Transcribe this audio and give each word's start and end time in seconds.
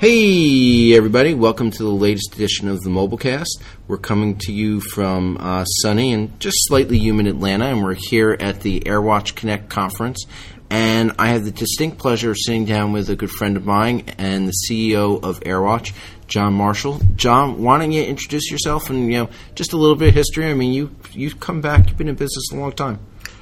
Hey, 0.00 0.94
everybody, 0.94 1.34
welcome 1.34 1.70
to 1.70 1.82
the 1.82 1.90
latest 1.90 2.34
edition 2.34 2.68
of 2.68 2.80
the 2.80 2.88
Mobilecast. 2.88 3.60
We're 3.86 3.98
coming 3.98 4.38
to 4.38 4.50
you 4.50 4.80
from 4.80 5.36
uh, 5.38 5.64
sunny 5.66 6.14
and 6.14 6.40
just 6.40 6.56
slightly 6.60 6.96
humid 6.96 7.26
Atlanta, 7.26 7.66
and 7.66 7.84
we're 7.84 7.92
here 7.92 8.34
at 8.40 8.62
the 8.62 8.80
AirWatch 8.80 9.34
Connect 9.34 9.68
conference. 9.68 10.24
And 10.70 11.12
I 11.18 11.28
have 11.32 11.44
the 11.44 11.50
distinct 11.50 11.98
pleasure 11.98 12.30
of 12.30 12.38
sitting 12.38 12.64
down 12.64 12.92
with 12.92 13.10
a 13.10 13.14
good 13.14 13.30
friend 13.30 13.58
of 13.58 13.66
mine 13.66 14.04
and 14.16 14.48
the 14.48 14.54
CEO 14.66 15.22
of 15.22 15.40
AirWatch, 15.40 15.92
John 16.28 16.54
Marshall. 16.54 16.98
John, 17.14 17.62
why 17.62 17.78
don't 17.78 17.92
you 17.92 18.02
introduce 18.02 18.50
yourself 18.50 18.88
and 18.88 19.12
you 19.12 19.18
know 19.18 19.30
just 19.54 19.74
a 19.74 19.76
little 19.76 19.96
bit 19.96 20.08
of 20.08 20.14
history? 20.14 20.46
I 20.46 20.54
mean, 20.54 20.72
you 20.72 20.96
you've 21.12 21.40
come 21.40 21.60
back, 21.60 21.90
you've 21.90 21.98
been 21.98 22.08
in 22.08 22.14
business 22.14 22.50
a 22.52 22.56
long 22.56 22.72
time. 22.72 23.00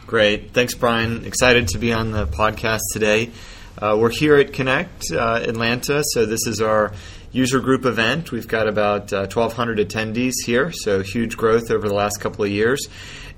Great, 0.08 0.54
thanks, 0.54 0.74
Brian. 0.74 1.24
Excited 1.24 1.68
to 1.68 1.78
be 1.78 1.92
on 1.92 2.10
the 2.10 2.26
podcast 2.26 2.80
today. 2.92 3.30
Uh, 3.80 3.96
we're 3.96 4.10
here 4.10 4.34
at 4.34 4.52
Connect 4.52 5.12
uh, 5.12 5.38
Atlanta, 5.40 6.02
so 6.12 6.26
this 6.26 6.48
is 6.48 6.60
our 6.60 6.92
user 7.30 7.60
group 7.60 7.84
event. 7.84 8.32
We've 8.32 8.48
got 8.48 8.66
about 8.66 9.12
uh, 9.12 9.28
1,200 9.32 9.78
attendees 9.78 10.32
here, 10.44 10.72
so 10.72 11.00
huge 11.00 11.36
growth 11.36 11.70
over 11.70 11.86
the 11.86 11.94
last 11.94 12.20
couple 12.20 12.44
of 12.44 12.50
years. 12.50 12.88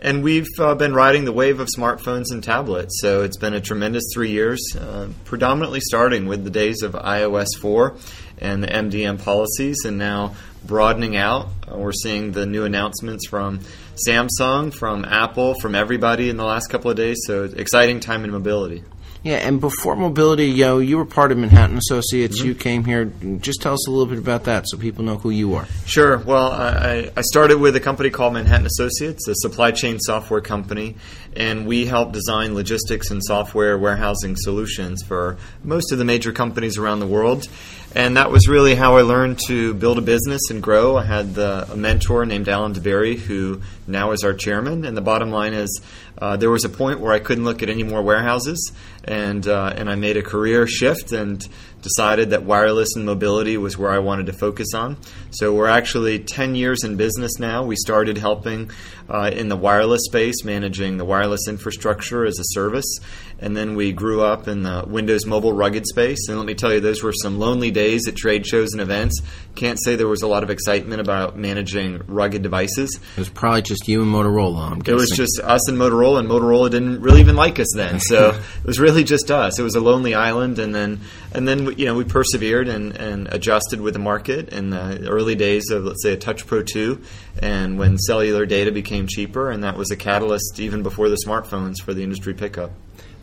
And 0.01 0.23
we've 0.23 0.49
uh, 0.59 0.75
been 0.77 0.95
riding 0.95 1.27
the 1.27 1.33
wave 1.33 1.61
of 1.61 1.69
smartphones 1.69 2.31
and 2.31 2.43
tablets, 2.43 3.03
so 3.03 3.23
it's 3.23 3.37
been 3.37 3.53
a 3.53 3.61
tremendous 3.61 4.05
three 4.15 4.31
years, 4.31 4.75
uh, 4.81 5.11
predominantly 5.27 5.81
starting 5.81 6.25
with 6.25 6.43
the 6.43 6.51
days 6.51 6.81
of 6.81 6.93
iOS 6.93 7.49
4 7.61 7.97
and 8.39 8.63
the 8.63 8.69
MDM 8.69 9.23
policies, 9.23 9.85
and 9.85 9.99
now 9.99 10.37
broadening 10.65 11.17
out. 11.17 11.49
Uh, 11.71 11.77
we're 11.77 11.93
seeing 11.93 12.33
the 12.33 12.47
new 12.47 12.65
announcements 12.65 13.29
from 13.29 13.61
Samsung, 14.09 14.73
from 14.73 15.05
Apple, 15.05 15.53
from 15.61 15.75
everybody 15.75 16.31
in 16.31 16.39
the 16.39 16.45
last 16.45 16.69
couple 16.69 16.91
of 16.91 16.97
days, 16.97 17.19
so 17.27 17.45
exciting 17.45 18.01
time 18.01 18.25
in 18.25 18.31
mobility. 18.31 18.83
Yeah, 19.23 19.37
and 19.37 19.61
before 19.61 19.97
mobility, 19.97 20.47
yo, 20.47 20.79
you 20.79 20.97
were 20.97 21.05
part 21.05 21.31
of 21.31 21.37
Manhattan 21.37 21.77
Associates. 21.77 22.39
Mm-hmm. 22.39 22.49
You 22.49 22.55
came 22.55 22.85
here. 22.85 23.05
Just 23.41 23.61
tell 23.61 23.75
us 23.75 23.87
a 23.87 23.91
little 23.91 24.07
bit 24.07 24.19
about 24.19 24.45
that, 24.45 24.67
so 24.67 24.79
people 24.79 25.05
know 25.05 25.19
who 25.19 25.29
you 25.29 25.55
are. 25.55 25.67
Sure. 25.85 26.17
Well, 26.19 26.53
I, 26.53 27.11
I 27.15 27.21
started 27.21 27.59
with 27.59 27.77
a 27.77 27.81
company 27.81 28.09
called 28.09 28.33
Manhattan 28.33 28.65
Associates, 28.65 29.29
a 29.29 29.35
supply 29.35 29.73
chain 29.73 29.99
software 30.01 30.41
company, 30.41 30.97
and 31.37 31.67
we 31.67 31.85
help 31.85 32.13
design 32.13 32.55
logistics 32.55 33.11
and 33.11 33.23
software 33.23 33.77
warehousing 33.77 34.37
solutions 34.37 35.03
for 35.03 35.37
most 35.63 35.93
of 35.93 35.99
the 35.99 36.05
major 36.07 36.33
companies 36.33 36.79
around 36.79 37.01
the 37.01 37.07
world. 37.07 37.47
And 37.93 38.17
that 38.17 38.31
was 38.31 38.47
really 38.47 38.77
how 38.77 38.97
I 38.97 39.03
learned 39.03 39.41
to 39.49 39.75
build 39.75 39.99
a 39.99 40.01
business 40.01 40.43
and 40.51 40.63
grow. 40.63 40.97
I 40.97 41.05
had 41.05 41.35
the, 41.35 41.67
a 41.73 41.77
mentor 41.77 42.25
named 42.25 42.49
Alan 42.49 42.73
Dabbiere, 42.73 43.19
who 43.19 43.63
now 43.89 44.13
is 44.13 44.23
our 44.23 44.33
chairman. 44.33 44.85
And 44.85 44.97
the 44.97 45.01
bottom 45.01 45.33
line 45.33 45.55
is, 45.55 45.81
uh, 46.17 46.37
there 46.37 46.51
was 46.51 46.65
a 46.65 46.69
point 46.69 47.01
where 47.01 47.13
I 47.13 47.19
couldn't 47.19 47.45
look 47.45 47.65
at 47.65 47.69
any 47.69 47.83
more 47.83 48.03
warehouses, 48.03 48.73
and 49.05 49.47
uh, 49.49 49.73
and 49.75 49.91
I 49.91 49.95
made 49.95 50.17
a 50.17 50.23
career 50.23 50.67
shift 50.67 51.13
and 51.13 51.47
decided 51.83 52.31
that 52.31 52.45
wireless 52.45 52.95
and 52.97 53.05
mobility 53.05 53.57
was 53.57 53.77
where 53.79 53.91
I 53.91 53.99
wanted 53.99 54.27
to 54.27 54.33
focus 54.33 54.75
on. 54.75 54.97
So 55.31 55.55
we're 55.55 55.69
actually 55.69 56.19
10 56.19 56.55
years 56.55 56.85
in 56.85 56.97
business 56.97 57.39
now. 57.39 57.65
We 57.65 57.77
started 57.77 58.19
helping 58.19 58.71
uh, 59.09 59.31
in 59.33 59.49
the 59.49 59.57
wireless 59.57 60.03
space, 60.05 60.45
managing 60.45 60.97
the 60.97 61.05
wireless 61.05 61.49
infrastructure 61.49 62.25
as 62.25 62.39
a 62.39 62.45
service. 62.45 62.99
And 63.39 63.57
then 63.57 63.75
we 63.75 63.93
grew 63.93 64.23
up 64.23 64.49
in 64.49 64.63
the 64.63 64.85
Windows 64.87 65.27
Mobile 65.27 65.53
rugged 65.53 65.87
space. 65.87 66.29
And 66.29 66.37
let 66.37 66.47
me 66.47 66.55
tell 66.55 66.73
you, 66.73 66.81
those 66.81 67.03
were 67.03 67.13
some 67.13 67.39
lonely 67.39 67.71
days 67.71 68.07
at 68.07 68.15
trade 68.15 68.47
shows 68.47 68.73
and 68.73 68.81
events. 68.81 69.21
Can't 69.55 69.83
say 69.83 69.97
there 69.97 70.07
was 70.07 70.23
a 70.23 70.29
lot 70.29 70.43
of 70.43 70.51
excitement 70.51 71.01
about 71.01 71.37
managing 71.37 72.03
rugged 72.07 72.43
devices. 72.43 73.01
It 73.17 73.19
was 73.19 73.31
probably 73.31 73.63
just 73.63 73.89
you 73.89 74.03
and 74.03 74.13
Motorola. 74.13 74.71
I'm 74.71 74.83
it 74.87 74.95
was 74.95 75.11
just 75.11 75.41
us 75.43 75.69
and 75.69 75.79
Motorola, 75.79 76.21
and 76.21 76.29
Motorola 76.29 76.71
didn't 76.71 77.01
really 77.01 77.21
even 77.21 77.37
like 77.37 77.59
us 77.59 77.73
then. 77.75 77.99
So 77.99 78.31
it 78.59 78.67
was 78.67 78.79
really 78.79 79.05
just 79.05 79.31
us. 79.31 79.59
It 79.59 79.63
was 79.63 79.75
a 79.75 79.81
lonely 79.81 80.15
island, 80.15 80.59
and 80.59 80.75
then 80.75 81.01
and 81.33 81.49
then 81.49 81.70
you 81.71 81.87
know 81.87 81.95
we 81.95 82.05
persevered 82.05 82.69
and, 82.69 82.97
and 82.97 83.29
adjusted 83.33 83.81
with 83.81 83.95
the 83.95 84.01
market 84.01 84.51
in 84.51 84.71
the 84.71 85.09
early 85.09 85.35
days 85.35 85.71
of 85.71 85.85
let's 85.85 86.03
say 86.03 86.13
a 86.13 86.17
Touch 86.17 86.47
Pro 86.47 86.63
2 86.63 87.01
and 87.43 87.79
when 87.79 87.99
cellular 87.99 88.47
data 88.47 88.73
became 88.73 89.07
cheaper 89.07 89.51
and 89.51 89.65
that 89.65 89.77
was 89.77 89.91
a 89.91 89.97
catalyst 89.97 90.61
even 90.61 90.83
before 90.83 91.09
the 91.09 91.19
smartphones 91.27 91.81
for 91.83 91.95
the 91.95 92.03
industry 92.03 92.35
pickup. 92.35 92.71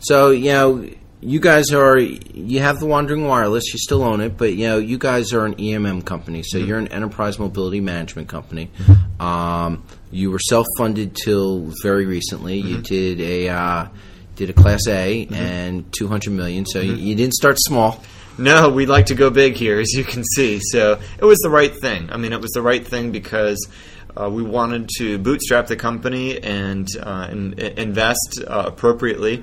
So, 0.00 0.30
you 0.30 0.52
know, 0.52 0.88
you 1.20 1.40
guys 1.40 1.72
are 1.72 1.98
you 1.98 2.60
have 2.60 2.78
the 2.78 2.86
Wandering 2.86 3.26
Wireless, 3.26 3.72
you 3.72 3.78
still 3.78 4.04
own 4.04 4.20
it, 4.20 4.36
but 4.36 4.54
you 4.54 4.68
know, 4.68 4.78
you 4.78 4.98
guys 4.98 5.32
are 5.32 5.44
an 5.44 5.56
EMM 5.56 6.04
company, 6.04 6.42
so 6.44 6.58
mm-hmm. 6.58 6.68
you're 6.68 6.78
an 6.78 6.88
enterprise 6.88 7.38
mobility 7.38 7.80
management 7.80 8.28
company. 8.28 8.70
Um, 9.18 9.84
you 10.12 10.30
were 10.30 10.38
self-funded 10.38 11.16
till 11.16 11.72
very 11.82 12.06
recently. 12.06 12.62
Mm-hmm. 12.62 12.68
You 12.68 12.82
did 12.82 13.20
a 13.20 13.48
uh, 13.48 13.88
did 14.36 14.50
a 14.50 14.52
Class 14.52 14.86
A 14.86 15.26
mm-hmm. 15.26 15.34
and 15.34 15.92
200 15.92 16.30
million, 16.30 16.64
so 16.66 16.80
you, 16.80 16.92
mm-hmm. 16.92 17.02
you 17.02 17.14
didn't 17.16 17.34
start 17.34 17.56
small. 17.58 18.00
No, 18.38 18.70
we'd 18.70 18.88
like 18.88 19.06
to 19.06 19.16
go 19.16 19.30
big 19.30 19.54
here, 19.54 19.80
as 19.80 19.92
you 19.92 20.04
can 20.04 20.22
see. 20.22 20.60
So 20.62 21.00
it 21.18 21.24
was 21.24 21.38
the 21.40 21.50
right 21.50 21.74
thing. 21.74 22.10
I 22.12 22.16
mean, 22.16 22.32
it 22.32 22.40
was 22.40 22.52
the 22.52 22.62
right 22.62 22.86
thing 22.86 23.10
because 23.10 23.68
uh, 24.16 24.30
we 24.30 24.44
wanted 24.44 24.88
to 24.98 25.18
bootstrap 25.18 25.66
the 25.66 25.76
company 25.76 26.40
and, 26.42 26.88
uh, 27.00 27.26
and 27.28 27.58
invest 27.58 28.40
uh, 28.46 28.64
appropriately. 28.66 29.42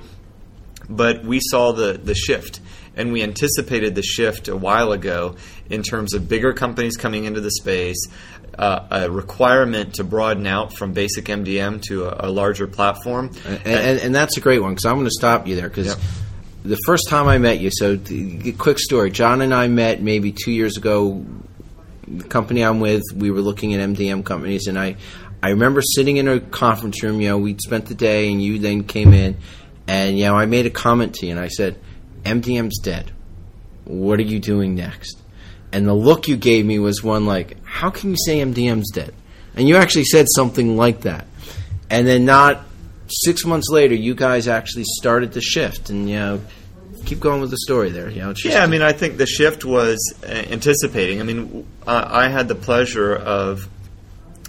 But 0.88 1.24
we 1.24 1.40
saw 1.42 1.72
the, 1.72 1.94
the 1.94 2.14
shift, 2.14 2.60
and 2.94 3.12
we 3.12 3.22
anticipated 3.22 3.94
the 3.94 4.02
shift 4.02 4.48
a 4.48 4.56
while 4.56 4.92
ago 4.92 5.36
in 5.68 5.82
terms 5.82 6.14
of 6.14 6.28
bigger 6.28 6.52
companies 6.52 6.96
coming 6.96 7.24
into 7.24 7.40
the 7.40 7.50
space, 7.50 8.06
uh, 8.56 8.86
a 8.90 9.10
requirement 9.10 9.94
to 9.96 10.04
broaden 10.04 10.46
out 10.46 10.72
from 10.72 10.92
basic 10.92 11.26
MDM 11.26 11.82
to 11.88 12.06
a, 12.06 12.28
a 12.28 12.30
larger 12.30 12.66
platform. 12.66 13.30
And, 13.44 13.66
and, 13.66 14.00
and, 14.00 14.14
that's 14.14 14.36
a 14.36 14.40
great 14.40 14.60
one 14.60 14.72
because 14.72 14.86
I'm 14.86 14.94
going 14.94 15.06
to 15.06 15.10
stop 15.10 15.46
you 15.46 15.56
there 15.56 15.68
because. 15.68 15.88
Yep 15.88 15.98
the 16.66 16.78
first 16.84 17.08
time 17.08 17.28
I 17.28 17.38
met 17.38 17.60
you, 17.60 17.70
so 17.72 17.98
quick 18.58 18.78
story. 18.78 19.10
John 19.10 19.40
and 19.40 19.54
I 19.54 19.68
met 19.68 20.02
maybe 20.02 20.32
two 20.32 20.52
years 20.52 20.76
ago. 20.76 21.24
The 22.08 22.24
company 22.24 22.62
I'm 22.62 22.80
with, 22.80 23.02
we 23.14 23.30
were 23.30 23.40
looking 23.40 23.74
at 23.74 23.80
MDM 23.80 24.24
companies, 24.24 24.66
and 24.66 24.78
I, 24.78 24.96
I 25.42 25.50
remember 25.50 25.82
sitting 25.82 26.18
in 26.18 26.28
a 26.28 26.40
conference 26.40 27.02
room. 27.02 27.20
You 27.20 27.30
know, 27.30 27.38
we'd 27.38 27.60
spent 27.60 27.86
the 27.86 27.94
day, 27.94 28.30
and 28.30 28.42
you 28.42 28.58
then 28.58 28.84
came 28.84 29.12
in, 29.12 29.36
and 29.86 30.18
you 30.18 30.24
know, 30.24 30.34
I 30.34 30.46
made 30.46 30.66
a 30.66 30.70
comment 30.70 31.14
to 31.16 31.26
you, 31.26 31.32
and 31.32 31.40
I 31.40 31.48
said, 31.48 31.78
"MDM's 32.24 32.78
dead. 32.78 33.12
What 33.84 34.18
are 34.18 34.24
you 34.24 34.38
doing 34.38 34.74
next?" 34.74 35.20
And 35.72 35.86
the 35.86 35.94
look 35.94 36.28
you 36.28 36.36
gave 36.36 36.64
me 36.64 36.78
was 36.78 37.02
one 37.02 37.26
like, 37.26 37.56
"How 37.64 37.90
can 37.90 38.10
you 38.10 38.16
say 38.24 38.40
MDM's 38.40 38.90
dead?" 38.92 39.14
And 39.54 39.68
you 39.68 39.76
actually 39.76 40.04
said 40.04 40.26
something 40.34 40.76
like 40.76 41.02
that, 41.02 41.26
and 41.90 42.06
then 42.06 42.24
not 42.24 42.65
six 43.08 43.44
months 43.44 43.68
later, 43.70 43.94
you 43.94 44.14
guys 44.14 44.48
actually 44.48 44.84
started 44.84 45.32
the 45.32 45.40
shift, 45.40 45.90
and 45.90 46.08
you 46.08 46.16
know, 46.16 46.40
keep 47.04 47.20
going 47.20 47.40
with 47.40 47.50
the 47.50 47.58
story 47.58 47.90
there. 47.90 48.10
You 48.10 48.22
know, 48.22 48.34
yeah, 48.44 48.62
I 48.62 48.66
mean, 48.66 48.82
I 48.82 48.92
think 48.92 49.16
the 49.16 49.26
shift 49.26 49.64
was 49.64 49.98
uh, 50.22 50.26
anticipating. 50.26 51.20
I 51.20 51.24
mean, 51.24 51.66
I 51.86 52.28
had 52.28 52.48
the 52.48 52.54
pleasure 52.54 53.14
of 53.14 53.68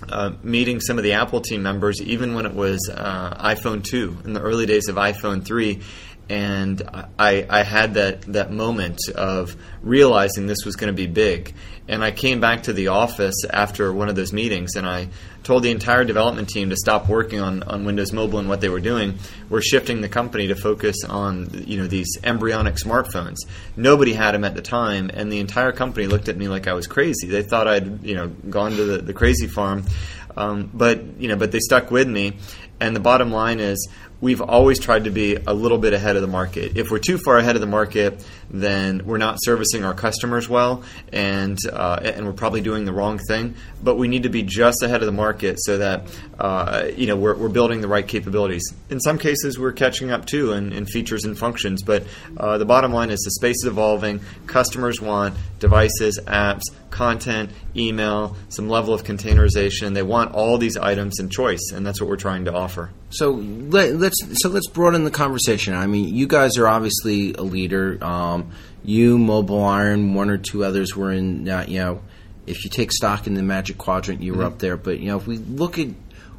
uh, 0.09 0.33
meeting 0.43 0.79
some 0.79 0.97
of 0.97 1.03
the 1.03 1.13
Apple 1.13 1.41
team 1.41 1.63
members, 1.63 2.01
even 2.01 2.33
when 2.33 2.45
it 2.45 2.53
was 2.53 2.89
uh, 2.93 3.53
iPhone 3.53 3.83
2 3.83 4.19
in 4.25 4.33
the 4.33 4.41
early 4.41 4.65
days 4.65 4.87
of 4.87 4.95
iPhone 4.95 5.43
3, 5.43 5.81
and 6.29 6.81
I, 7.17 7.45
I 7.49 7.63
had 7.63 7.95
that, 7.95 8.21
that 8.33 8.51
moment 8.51 8.99
of 9.15 9.55
realizing 9.81 10.47
this 10.47 10.65
was 10.65 10.75
going 10.75 10.93
to 10.93 10.97
be 10.97 11.07
big. 11.07 11.53
And 11.87 12.03
I 12.03 12.11
came 12.11 12.41
back 12.41 12.63
to 12.63 12.73
the 12.73 12.89
office 12.89 13.45
after 13.49 13.93
one 13.93 14.09
of 14.09 14.15
those 14.15 14.33
meetings 14.33 14.75
and 14.75 14.85
I 14.85 15.07
told 15.47 15.63
the 15.63 15.71
entire 15.71 16.03
development 16.03 16.49
team 16.49 16.69
to 16.69 16.75
stop 16.75 17.07
working 17.07 17.39
on, 17.39 17.63
on 17.63 17.85
Windows 17.85 18.11
Mobile 18.11 18.39
and 18.39 18.49
what 18.49 18.59
they 18.59 18.67
were 18.67 18.81
doing. 18.81 19.17
We're 19.49 19.61
shifting 19.61 20.01
the 20.01 20.09
company 20.09 20.47
to 20.47 20.55
focus 20.55 20.97
on 21.07 21.63
you 21.65 21.77
know 21.77 21.87
these 21.87 22.17
embryonic 22.21 22.75
smartphones. 22.75 23.37
Nobody 23.77 24.11
had 24.11 24.33
them 24.33 24.43
at 24.43 24.55
the 24.55 24.61
time, 24.61 25.09
and 25.13 25.31
the 25.31 25.39
entire 25.39 25.71
company 25.71 26.05
looked 26.05 26.27
at 26.27 26.35
me 26.35 26.49
like 26.49 26.67
I 26.67 26.73
was 26.73 26.85
crazy. 26.85 27.27
They 27.27 27.43
thought 27.43 27.65
I'd 27.65 28.03
you 28.03 28.15
know 28.15 28.27
gone 28.27 28.71
to 28.71 28.83
the, 28.83 28.97
the 28.97 29.13
crazy 29.13 29.47
farm, 29.47 29.85
um, 30.35 30.69
but 30.73 31.01
you 31.17 31.29
know 31.29 31.37
but 31.37 31.53
they 31.53 31.59
stuck 31.59 31.91
with 31.91 32.09
me. 32.09 32.37
And 32.79 32.95
the 32.95 32.99
bottom 32.99 33.31
line 33.31 33.59
is, 33.59 33.89
we've 34.21 34.41
always 34.41 34.79
tried 34.79 35.03
to 35.03 35.09
be 35.09 35.35
a 35.35 35.53
little 35.53 35.77
bit 35.77 35.93
ahead 35.93 36.15
of 36.15 36.21
the 36.21 36.27
market. 36.27 36.77
If 36.77 36.89
we're 36.89 36.99
too 36.99 37.17
far 37.17 37.37
ahead 37.37 37.55
of 37.55 37.61
the 37.61 37.67
market, 37.67 38.25
then 38.49 39.05
we're 39.05 39.17
not 39.17 39.37
servicing 39.41 39.83
our 39.83 39.93
customers 39.93 40.49
well, 40.49 40.83
and 41.11 41.57
uh, 41.71 41.99
and 42.03 42.25
we're 42.25 42.33
probably 42.33 42.61
doing 42.61 42.85
the 42.85 42.93
wrong 42.93 43.19
thing. 43.19 43.55
But 43.83 43.95
we 43.95 44.07
need 44.07 44.23
to 44.23 44.29
be 44.29 44.43
just 44.43 44.81
ahead 44.83 45.01
of 45.01 45.05
the 45.05 45.11
market 45.11 45.57
so 45.59 45.77
that 45.77 46.19
uh, 46.39 46.87
you 46.95 47.07
know 47.07 47.15
we're, 47.15 47.35
we're 47.35 47.49
building 47.49 47.81
the 47.81 47.87
right 47.87 48.07
capabilities. 48.07 48.73
In 48.89 48.99
some 48.99 49.17
cases, 49.17 49.59
we're 49.59 49.73
catching 49.73 50.11
up 50.11 50.25
too 50.25 50.53
in, 50.53 50.73
in 50.73 50.85
features 50.85 51.25
and 51.25 51.37
functions. 51.37 51.83
But 51.83 52.03
uh, 52.37 52.57
the 52.57 52.65
bottom 52.65 52.93
line 52.93 53.09
is 53.09 53.19
the 53.21 53.31
space 53.31 53.57
is 53.63 53.65
evolving. 53.65 54.21
Customers 54.47 55.01
want 55.01 55.35
devices, 55.59 56.19
apps, 56.25 56.63
content, 56.89 57.51
email, 57.75 58.35
some 58.49 58.69
level 58.69 58.93
of 58.93 59.03
containerization. 59.03 59.93
They 59.93 60.03
want 60.03 60.33
all 60.33 60.57
these 60.57 60.77
items 60.77 61.19
in 61.19 61.29
choice, 61.29 61.71
and 61.73 61.85
that's 61.85 62.01
what 62.01 62.09
we're 62.09 62.15
trying 62.15 62.45
to 62.45 62.53
offer. 62.53 62.91
So 63.09 63.31
let, 63.31 63.93
us 63.93 64.13
so 64.33 64.49
let's 64.49 64.67
broaden 64.67 65.03
the 65.03 65.11
conversation. 65.11 65.73
I 65.73 65.87
mean, 65.87 66.13
you 66.13 66.27
guys 66.27 66.57
are 66.57 66.67
obviously 66.67 67.33
a 67.33 67.41
leader. 67.41 68.03
Um, 68.03 68.51
you, 68.83 69.17
MobileIron, 69.17 70.13
one 70.13 70.29
or 70.29 70.37
two 70.37 70.63
others 70.63 70.95
were 70.95 71.11
in. 71.11 71.47
Uh, 71.47 71.65
you 71.67 71.79
know, 71.79 72.01
if 72.45 72.63
you 72.63 72.69
take 72.69 72.91
stock 72.91 73.27
in 73.27 73.33
the 73.33 73.43
Magic 73.43 73.77
Quadrant, 73.77 74.21
you 74.21 74.33
were 74.33 74.39
mm-hmm. 74.39 74.47
up 74.47 74.59
there. 74.59 74.75
But 74.77 74.99
you 74.99 75.07
know, 75.07 75.17
if 75.17 75.25
we 75.25 75.37
look 75.37 75.79
at 75.79 75.87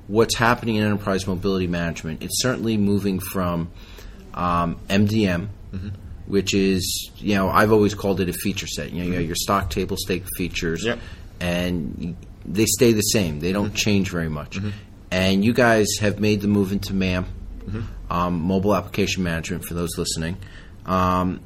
what's 0.09 0.37
happening 0.37 0.77
in 0.77 0.85
enterprise 0.85 1.27
mobility 1.27 1.67
management, 1.67 2.23
it's 2.23 2.43
certainly 2.43 2.77
moving 2.77 3.19
from 3.19 3.71
um, 4.35 4.77
MDM 4.89 5.49
mm-hmm. 5.73 5.89
which 6.27 6.55
is 6.55 7.11
you 7.17 7.35
know 7.35 7.49
I've 7.49 7.73
always 7.73 7.95
called 7.95 8.21
it 8.21 8.29
a 8.29 8.33
feature 8.33 8.67
set. 8.67 8.93
You 8.93 9.03
know, 9.03 9.09
you 9.09 9.15
have 9.15 9.27
your 9.27 9.37
stock 9.37 9.71
table 9.71 9.97
stake 9.99 10.25
features, 10.37 10.85
Yep. 10.85 10.99
and 11.41 12.17
they 12.45 12.67
stay 12.67 12.93
the 12.93 13.03
same. 13.03 13.41
They 13.41 13.53
don't 13.53 13.75
change 13.75 14.11
very 14.11 14.29
much. 14.29 14.59
And 15.11 15.45
you 15.45 15.53
guys 15.53 15.87
have 16.01 16.21
made 16.21 16.41
the 16.43 16.49
move 16.49 16.71
into 16.73 16.93
MAM, 16.95 17.27
um, 18.11 18.41
mobile 18.41 18.75
application 18.75 19.23
management, 19.23 19.65
for 19.65 19.75
those 19.75 19.97
listening. 19.97 20.37
Um, 20.85 21.41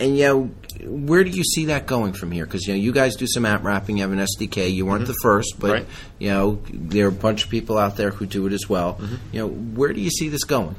and 0.00 0.16
you 0.16 0.24
know, 0.24 0.50
where 0.84 1.24
do 1.24 1.30
you 1.30 1.42
see 1.42 1.66
that 1.66 1.86
going 1.86 2.12
from 2.12 2.30
here? 2.30 2.46
Because 2.46 2.66
you 2.66 2.72
know, 2.74 2.78
you 2.80 2.92
guys 2.92 3.16
do 3.16 3.26
some 3.26 3.44
app 3.44 3.64
wrapping. 3.64 3.96
You 3.98 4.02
have 4.04 4.12
an 4.12 4.20
SDK. 4.20 4.72
You 4.72 4.86
weren't 4.86 5.06
the 5.06 5.16
first, 5.22 5.58
but 5.58 5.70
Right. 5.70 5.86
you 6.18 6.30
know, 6.30 6.62
there 6.72 7.06
are 7.06 7.08
a 7.08 7.12
bunch 7.12 7.44
of 7.44 7.50
people 7.50 7.76
out 7.78 7.96
there 7.96 8.10
who 8.10 8.24
do 8.24 8.46
it 8.46 8.52
as 8.52 8.68
well. 8.68 8.98
You 9.32 9.40
know, 9.40 9.48
where 9.48 9.92
do 9.92 10.00
you 10.00 10.10
see 10.10 10.28
this 10.28 10.44
going? 10.44 10.76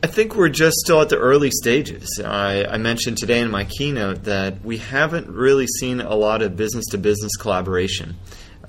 I 0.00 0.06
think 0.06 0.36
we're 0.36 0.48
just 0.48 0.76
still 0.76 1.00
at 1.00 1.08
the 1.08 1.18
early 1.18 1.50
stages. 1.50 2.20
I, 2.24 2.64
I 2.64 2.76
mentioned 2.76 3.18
today 3.18 3.40
in 3.40 3.50
my 3.50 3.64
keynote 3.64 4.24
that 4.24 4.64
we 4.64 4.76
haven't 4.76 5.28
really 5.28 5.66
seen 5.66 6.00
a 6.00 6.14
lot 6.14 6.40
of 6.40 6.56
business 6.56 6.84
to 6.90 6.98
business 6.98 7.34
collaboration. 7.36 8.14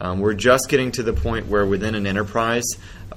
Um, 0.01 0.19
we're 0.19 0.33
just 0.33 0.69
getting 0.69 0.91
to 0.93 1.03
the 1.03 1.13
point 1.13 1.47
where 1.47 1.65
within 1.65 1.95
an 1.95 2.07
enterprise, 2.07 2.65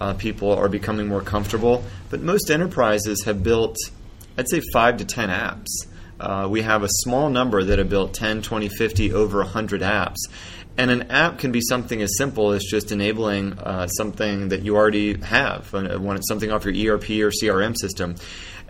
uh, 0.00 0.14
people 0.14 0.52
are 0.52 0.68
becoming 0.68 1.08
more 1.08 1.22
comfortable. 1.22 1.84
But 2.10 2.20
most 2.20 2.50
enterprises 2.50 3.24
have 3.24 3.42
built, 3.42 3.76
I'd 4.36 4.48
say, 4.48 4.60
five 4.72 4.96
to 4.98 5.04
10 5.04 5.28
apps. 5.28 5.68
Uh, 6.18 6.48
we 6.48 6.62
have 6.62 6.82
a 6.82 6.88
small 6.88 7.30
number 7.30 7.64
that 7.64 7.78
have 7.78 7.88
built 7.88 8.14
10, 8.14 8.42
20, 8.42 8.68
50, 8.68 9.12
over 9.12 9.38
100 9.38 9.80
apps. 9.80 10.18
And 10.76 10.90
an 10.90 11.10
app 11.10 11.38
can 11.38 11.52
be 11.52 11.60
something 11.60 12.00
as 12.00 12.16
simple 12.16 12.52
as 12.52 12.64
just 12.64 12.92
enabling 12.92 13.58
uh, 13.58 13.88
something 13.88 14.48
that 14.48 14.62
you 14.62 14.76
already 14.76 15.18
have, 15.18 15.72
uh, 15.74 15.98
when 15.98 16.16
it's 16.16 16.28
something 16.28 16.50
off 16.50 16.64
your 16.64 16.94
ERP 16.94 17.10
or 17.10 17.30
CRM 17.30 17.76
system. 17.76 18.14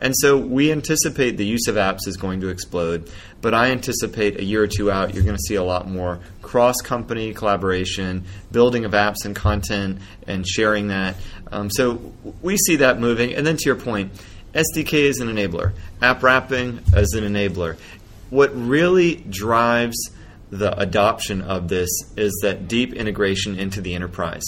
And 0.02 0.14
so 0.16 0.37
we 0.37 0.72
anticipate 0.72 1.37
the 1.37 1.46
use 1.46 1.69
of 1.69 1.76
apps 1.76 2.08
is 2.08 2.16
going 2.16 2.40
to 2.40 2.49
explode, 2.49 3.08
but 3.40 3.54
I 3.54 3.70
anticipate 3.70 4.40
a 4.40 4.43
year 4.43 4.64
or 4.64 4.66
two 4.66 4.90
out, 4.90 5.14
you're 5.14 5.22
going 5.22 5.37
to 5.37 5.43
see 5.43 5.54
a 5.54 5.62
lot 5.62 5.88
more 5.88 6.19
cross 6.43 6.81
company 6.82 7.32
collaboration, 7.32 8.25
building 8.50 8.84
of 8.84 8.93
apps 8.93 9.25
and 9.25 9.37
content, 9.37 10.00
and 10.26 10.44
sharing 10.44 10.88
that. 10.88 11.14
Um, 11.52 11.70
so 11.70 12.12
we 12.43 12.56
see 12.56 12.76
that 12.76 12.99
moving. 12.99 13.32
And 13.32 13.46
then 13.46 13.56
to 13.56 13.64
your 13.64 13.76
point, 13.76 14.10
SDK 14.54 14.93
is 14.93 15.20
an 15.20 15.28
enabler, 15.28 15.72
app 16.02 16.25
wrapping 16.25 16.81
as 16.93 17.12
an 17.12 17.22
enabler. 17.22 17.76
What 18.28 18.50
really 18.56 19.14
drives 19.14 20.10
the 20.52 20.78
adoption 20.78 21.40
of 21.40 21.69
this 21.69 21.88
is 22.14 22.38
that 22.43 22.69
deep 22.69 22.93
integration 22.93 23.58
into 23.58 23.81
the 23.81 23.94
enterprise. 23.94 24.44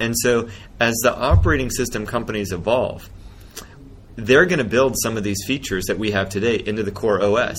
And 0.00 0.14
so, 0.18 0.48
as 0.80 0.96
the 1.04 1.14
operating 1.14 1.70
system 1.70 2.04
companies 2.04 2.50
evolve, 2.50 3.08
they're 4.16 4.44
going 4.44 4.58
to 4.58 4.64
build 4.64 4.96
some 5.00 5.16
of 5.16 5.22
these 5.22 5.38
features 5.46 5.84
that 5.84 5.98
we 5.98 6.10
have 6.10 6.30
today 6.30 6.56
into 6.56 6.82
the 6.82 6.90
core 6.90 7.22
OS. 7.22 7.56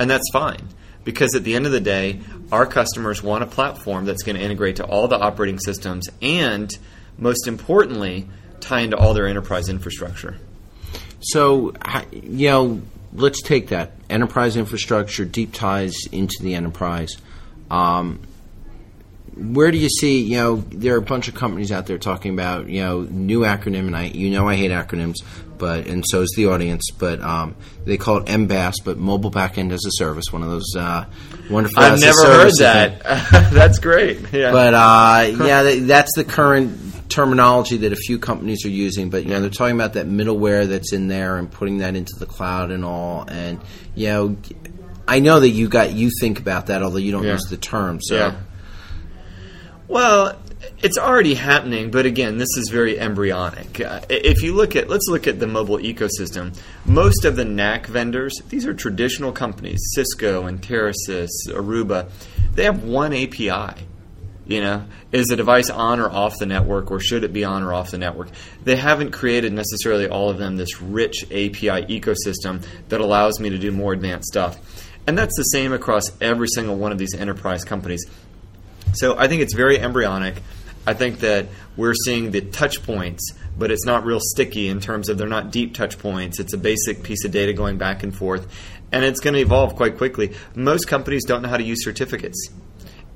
And 0.00 0.10
that's 0.10 0.28
fine 0.32 0.68
because 1.04 1.36
at 1.36 1.44
the 1.44 1.54
end 1.54 1.64
of 1.64 1.72
the 1.72 1.80
day, 1.80 2.20
our 2.50 2.66
customers 2.66 3.22
want 3.22 3.44
a 3.44 3.46
platform 3.46 4.04
that's 4.04 4.24
going 4.24 4.36
to 4.36 4.42
integrate 4.42 4.76
to 4.76 4.84
all 4.84 5.06
the 5.06 5.18
operating 5.18 5.60
systems 5.60 6.08
and, 6.20 6.76
most 7.16 7.46
importantly, 7.46 8.28
tie 8.58 8.80
into 8.80 8.96
all 8.96 9.14
their 9.14 9.28
enterprise 9.28 9.68
infrastructure. 9.68 10.36
So, 11.20 11.72
you 12.10 12.48
know, 12.48 12.82
let's 13.12 13.42
take 13.42 13.68
that 13.68 13.92
enterprise 14.10 14.56
infrastructure, 14.56 15.24
deep 15.24 15.52
ties 15.52 15.94
into 16.12 16.36
the 16.42 16.54
enterprise. 16.54 17.16
Um, 17.70 18.20
where 19.36 19.70
do 19.70 19.78
you 19.78 19.88
see? 19.88 20.20
You 20.20 20.36
know, 20.36 20.56
there 20.56 20.94
are 20.94 20.98
a 20.98 21.02
bunch 21.02 21.28
of 21.28 21.34
companies 21.34 21.72
out 21.72 21.86
there 21.86 21.98
talking 21.98 22.32
about 22.32 22.68
you 22.68 22.82
know 22.82 23.02
new 23.02 23.40
acronym, 23.40 23.86
and 23.86 23.96
I 23.96 24.04
you 24.04 24.30
know 24.30 24.48
I 24.48 24.56
hate 24.56 24.70
acronyms, 24.70 25.16
but 25.56 25.86
and 25.86 26.04
so 26.06 26.22
is 26.22 26.32
the 26.36 26.46
audience. 26.46 26.90
But 26.90 27.20
um, 27.20 27.54
they 27.84 27.96
call 27.96 28.18
it 28.18 28.26
MBaaS, 28.26 28.84
but 28.84 28.98
Mobile 28.98 29.30
Backend 29.30 29.72
as 29.72 29.84
a 29.86 29.90
Service, 29.92 30.26
one 30.30 30.42
of 30.42 30.50
those 30.50 30.74
uh, 30.76 31.06
wonderful. 31.48 31.82
I've 31.82 32.00
never 32.00 32.22
heard 32.24 32.52
that. 32.58 33.02
that's 33.52 33.78
great. 33.78 34.20
Yeah. 34.32 34.52
But 34.52 34.74
uh, 34.74 35.44
yeah, 35.44 35.74
that's 35.86 36.14
the 36.16 36.24
current 36.24 36.89
terminology 37.10 37.76
that 37.78 37.92
a 37.92 37.96
few 37.96 38.18
companies 38.18 38.64
are 38.64 38.70
using. 38.70 39.10
But 39.10 39.24
you 39.24 39.30
know, 39.30 39.40
they're 39.40 39.50
talking 39.50 39.74
about 39.74 39.92
that 39.94 40.06
middleware 40.06 40.66
that's 40.66 40.92
in 40.92 41.08
there 41.08 41.36
and 41.36 41.50
putting 41.50 41.78
that 41.78 41.94
into 41.96 42.14
the 42.18 42.26
cloud 42.26 42.70
and 42.70 42.84
all. 42.84 43.24
And 43.28 43.60
you 43.94 44.06
know, 44.08 44.36
I 45.06 45.18
know 45.20 45.40
that 45.40 45.48
you 45.50 45.68
got 45.68 45.92
you 45.92 46.10
think 46.20 46.38
about 46.40 46.66
that, 46.68 46.82
although 46.82 46.98
you 46.98 47.12
don't 47.12 47.24
Yeah. 47.24 47.32
use 47.32 47.44
the 47.50 47.56
term. 47.58 48.00
So 48.00 48.16
Yeah. 48.16 48.34
Well, 49.88 50.38
it's 50.82 50.96
already 50.98 51.34
happening, 51.34 51.90
but 51.90 52.06
again, 52.06 52.38
this 52.38 52.48
is 52.56 52.68
very 52.70 52.98
embryonic. 52.98 53.80
Uh, 53.80 54.00
if 54.08 54.42
you 54.42 54.54
look 54.54 54.76
at, 54.76 54.88
let's 54.88 55.06
look 55.08 55.26
at 55.26 55.40
the 55.40 55.46
mobile 55.46 55.78
ecosystem. 55.78 56.56
Most 56.86 57.24
of 57.24 57.36
the 57.36 57.44
NAC 57.44 57.86
vendors, 57.86 58.40
these 58.50 58.66
are 58.66 58.74
traditional 58.74 59.32
companies, 59.32 59.80
Cisco 59.94 60.46
and 60.46 60.60
Terasys, 60.62 61.28
Aruba. 61.48 62.08
They 62.54 62.64
have 62.64 62.84
one 62.84 63.12
API. 63.12 63.74
You 64.50 64.60
know, 64.60 64.84
is 65.12 65.28
the 65.28 65.36
device 65.36 65.70
on 65.70 66.00
or 66.00 66.10
off 66.10 66.40
the 66.40 66.44
network, 66.44 66.90
or 66.90 66.98
should 66.98 67.22
it 67.22 67.32
be 67.32 67.44
on 67.44 67.62
or 67.62 67.72
off 67.72 67.92
the 67.92 67.98
network? 67.98 68.30
They 68.64 68.74
haven't 68.74 69.12
created 69.12 69.52
necessarily 69.52 70.08
all 70.08 70.28
of 70.28 70.38
them 70.38 70.56
this 70.56 70.82
rich 70.82 71.22
API 71.26 71.86
ecosystem 71.86 72.66
that 72.88 73.00
allows 73.00 73.38
me 73.38 73.50
to 73.50 73.58
do 73.58 73.70
more 73.70 73.92
advanced 73.92 74.26
stuff. 74.26 74.58
And 75.06 75.16
that's 75.16 75.36
the 75.36 75.44
same 75.44 75.72
across 75.72 76.10
every 76.20 76.48
single 76.48 76.74
one 76.74 76.90
of 76.90 76.98
these 76.98 77.14
enterprise 77.14 77.64
companies. 77.64 78.04
So 78.94 79.16
I 79.16 79.28
think 79.28 79.40
it's 79.40 79.54
very 79.54 79.78
embryonic. 79.78 80.42
I 80.84 80.94
think 80.94 81.20
that 81.20 81.46
we're 81.76 81.94
seeing 81.94 82.32
the 82.32 82.40
touch 82.40 82.82
points, 82.82 83.32
but 83.56 83.70
it's 83.70 83.86
not 83.86 84.04
real 84.04 84.18
sticky 84.20 84.66
in 84.66 84.80
terms 84.80 85.08
of 85.08 85.16
they're 85.16 85.28
not 85.28 85.52
deep 85.52 85.74
touch 85.74 85.96
points. 85.96 86.40
It's 86.40 86.54
a 86.54 86.58
basic 86.58 87.04
piece 87.04 87.24
of 87.24 87.30
data 87.30 87.52
going 87.52 87.78
back 87.78 88.02
and 88.02 88.12
forth, 88.12 88.52
and 88.90 89.04
it's 89.04 89.20
going 89.20 89.34
to 89.34 89.40
evolve 89.40 89.76
quite 89.76 89.96
quickly. 89.96 90.34
Most 90.56 90.88
companies 90.88 91.24
don't 91.24 91.42
know 91.42 91.48
how 91.48 91.56
to 91.56 91.62
use 91.62 91.84
certificates. 91.84 92.50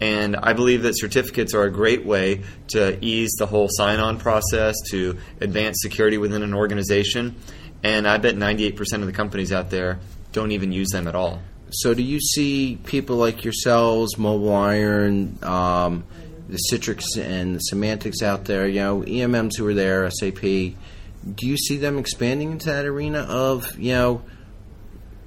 And 0.00 0.36
I 0.36 0.52
believe 0.52 0.82
that 0.82 0.98
certificates 0.98 1.54
are 1.54 1.64
a 1.64 1.70
great 1.70 2.04
way 2.04 2.42
to 2.68 2.98
ease 3.04 3.32
the 3.38 3.46
whole 3.46 3.68
sign 3.70 4.00
on 4.00 4.18
process, 4.18 4.74
to 4.90 5.18
advance 5.40 5.78
security 5.80 6.18
within 6.18 6.42
an 6.42 6.54
organization. 6.54 7.36
And 7.82 8.08
I 8.08 8.18
bet 8.18 8.34
98% 8.34 8.78
of 8.94 9.06
the 9.06 9.12
companies 9.12 9.52
out 9.52 9.70
there 9.70 10.00
don't 10.32 10.50
even 10.50 10.72
use 10.72 10.88
them 10.90 11.06
at 11.06 11.14
all. 11.14 11.40
So, 11.70 11.94
do 11.94 12.02
you 12.02 12.20
see 12.20 12.78
people 12.84 13.16
like 13.16 13.44
yourselves, 13.44 14.14
MobileIron, 14.16 15.42
um, 15.42 16.04
the 16.48 16.58
Citrix 16.70 17.16
and 17.18 17.56
the 17.56 17.60
Symantecs 17.72 18.22
out 18.22 18.44
there? 18.44 18.68
You 18.68 18.80
know, 18.80 19.00
EMMs 19.00 19.56
who 19.56 19.66
are 19.66 19.74
there, 19.74 20.08
SAP. 20.10 20.40
Do 20.40 21.48
you 21.48 21.56
see 21.56 21.78
them 21.78 21.98
expanding 21.98 22.52
into 22.52 22.66
that 22.66 22.84
arena 22.84 23.20
of 23.20 23.78
you 23.78 23.92
know, 23.92 24.22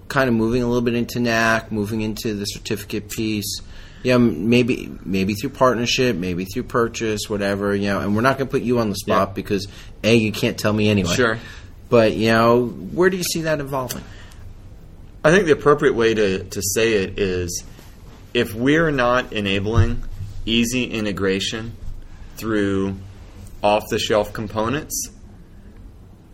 kind 0.07 0.29
of 0.29 0.35
moving 0.35 0.61
a 0.61 0.67
little 0.67 0.83
bit 0.83 0.93
into 0.93 1.19
NAC, 1.19 1.71
moving 1.71 2.01
into 2.01 2.33
the 2.33 2.45
certificate 2.45 3.09
piece? 3.09 3.61
Yeah, 4.03 4.17
maybe 4.17 4.91
maybe 5.03 5.33
through 5.33 5.49
partnership, 5.51 6.15
maybe 6.15 6.45
through 6.45 6.63
purchase, 6.63 7.21
whatever. 7.27 7.75
You 7.75 7.87
know, 7.87 7.99
and 8.01 8.15
we're 8.15 8.21
not 8.21 8.37
going 8.37 8.47
to 8.47 8.51
put 8.51 8.61
you 8.61 8.79
on 8.79 8.89
the 8.89 8.95
spot 8.95 9.29
Yeah. 9.29 9.33
because 9.33 9.67
a 10.03 10.15
you 10.15 10.31
can't 10.31 10.57
tell 10.57 10.71
me 10.73 10.89
anyway. 10.89 11.13
Sure. 11.13 11.39
But 11.89 12.13
you 12.15 12.29
know, 12.31 12.65
where 12.67 13.09
do 13.09 13.17
you 13.17 13.23
see 13.23 13.41
that 13.41 13.59
evolving? 13.59 14.03
I 15.23 15.31
think 15.31 15.45
the 15.45 15.51
appropriate 15.53 15.93
way 15.95 16.13
to, 16.13 16.43
to 16.43 16.61
say 16.61 16.93
it 17.03 17.19
is 17.19 17.63
if 18.33 18.53
we're 18.53 18.91
not 18.91 19.33
enabling 19.33 20.03
easy 20.45 20.85
integration 20.85 21.75
through 22.37 22.95
off 23.63 23.83
the 23.89 23.99
shelf 23.99 24.31
components, 24.31 25.09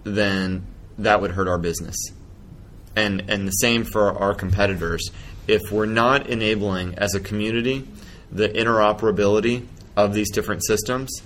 then 0.03 0.65
that 0.97 1.21
would 1.21 1.31
hurt 1.31 1.47
our 1.47 1.57
business. 1.57 1.95
And, 2.95 3.23
and 3.27 3.47
the 3.47 3.51
same 3.51 3.85
for 3.85 4.11
our 4.11 4.35
competitors. 4.35 5.09
If 5.47 5.71
we're 5.71 5.87
not 5.87 6.27
enabling 6.27 6.95
as 6.95 7.15
a 7.15 7.19
community 7.19 7.87
the 8.31 8.49
interoperability 8.49 9.65
of 9.97 10.13
these 10.13 10.31
different 10.31 10.65
systems, 10.65 11.21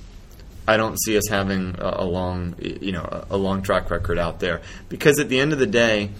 I 0.67 0.77
don't 0.77 0.99
see 1.01 1.17
us 1.17 1.27
having 1.29 1.75
a, 1.79 1.97
a 1.99 2.05
long, 2.05 2.55
you 2.59 2.91
know, 2.91 3.25
a 3.29 3.37
long 3.37 3.61
track 3.61 3.89
record 3.89 4.17
out 4.17 4.39
there. 4.39 4.61
Because 4.89 5.19
at 5.19 5.29
the 5.29 5.39
end 5.39 5.53
of 5.53 5.59
the 5.59 5.67
day, 5.67 6.11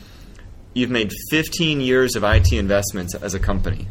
you've 0.73 0.89
made 0.89 1.11
15 1.31 1.81
years 1.81 2.15
of 2.15 2.23
IT 2.23 2.53
investments 2.53 3.15
as 3.15 3.33
a 3.33 3.39
company. 3.39 3.87